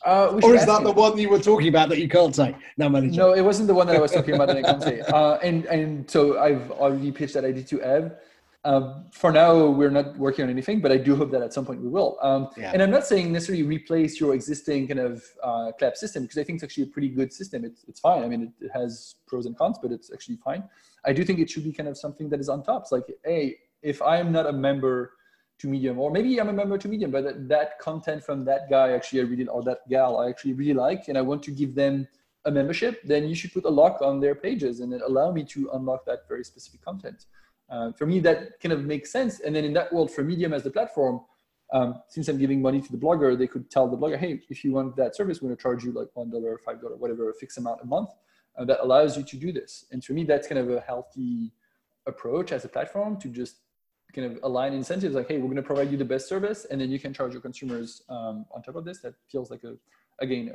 [0.07, 0.85] Uh, or is that him.
[0.85, 2.55] the one you were talking about that you can't say?
[2.77, 3.17] No, manager.
[3.17, 5.01] No, it wasn't the one that I was talking about that I can't say.
[5.15, 8.13] Uh, and and so I've already pitched that idea to Ev.
[8.67, 11.67] Um, for now, we're not working on anything, but I do hope that at some
[11.67, 12.19] point we will.
[12.23, 12.71] Um, yeah.
[12.73, 16.45] And I'm not saying necessarily replace your existing kind of uh, clap system because I
[16.45, 17.65] think it's actually a pretty good system.
[17.65, 18.23] It's, it's fine.
[18.23, 20.65] I mean, it, it, has pros and cons, but it's actually fine.
[21.05, 22.83] I do think it should be kind of something that is on top.
[22.83, 25.13] It's like, hey, if I'm not a member
[25.59, 28.71] to Medium, or maybe I'm a member to Medium, but that, that content from that
[28.71, 31.51] guy actually I really or that gal I actually really like, and I want to
[31.51, 32.09] give them
[32.47, 35.45] a membership, then you should put a lock on their pages and then allow me
[35.45, 37.27] to unlock that very specific content.
[37.75, 39.41] Uh, for me, that kind of makes sense.
[39.41, 41.21] And then in that world, for Medium as the platform,
[41.73, 44.63] um, since I'm giving money to the blogger, they could tell the blogger, hey, if
[44.65, 47.59] you want that service, we're going to charge you like $1 $5, whatever, a fixed
[47.59, 48.11] amount a month.
[48.57, 49.87] Uh, that allows you to do this.
[49.91, 51.51] And for me, that's kind of a healthy
[52.07, 53.57] approach as a platform to just
[54.15, 56.81] kind of align incentives like, hey, we're going to provide you the best service, and
[56.81, 59.01] then you can charge your consumers um, on top of this.
[59.01, 59.75] That feels like a,
[60.21, 60.53] again,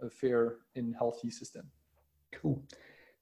[0.00, 1.66] a, a fair and healthy system.
[2.32, 2.62] Cool.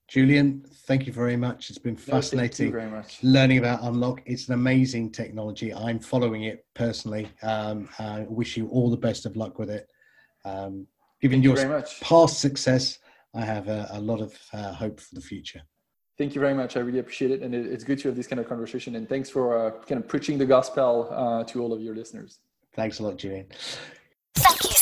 [0.08, 1.68] Julien, thank you very much.
[1.68, 4.22] It's been fascinating no, learning about Unlock.
[4.24, 5.72] It's an amazing technology.
[5.72, 7.28] I'm following it personally.
[7.42, 9.90] Um, I wish you all the best of luck with it.
[10.46, 10.86] Um,
[11.20, 13.00] given your you past success,
[13.34, 15.60] I have a, a lot of uh, hope for the future.
[16.16, 16.78] Thank you very much.
[16.78, 17.42] I really appreciate it.
[17.42, 18.96] And it, it's good to have this kind of conversation.
[18.96, 22.40] And thanks for uh, kind of preaching the gospel uh, to all of your listeners.
[22.74, 23.46] Thanks a lot, Julien.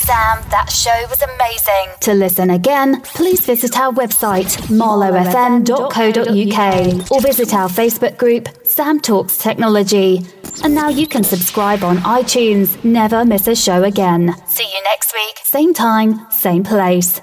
[0.07, 0.39] Sam.
[0.51, 1.91] That show was amazing.
[2.03, 9.37] To listen again, please visit our website, marlowfm.co.uk, or visit our Facebook group, Sam Talks
[9.37, 10.25] Technology.
[10.63, 12.85] And now you can subscribe on iTunes.
[12.85, 14.33] Never miss a show again.
[14.47, 17.21] See you next week, same time, same place.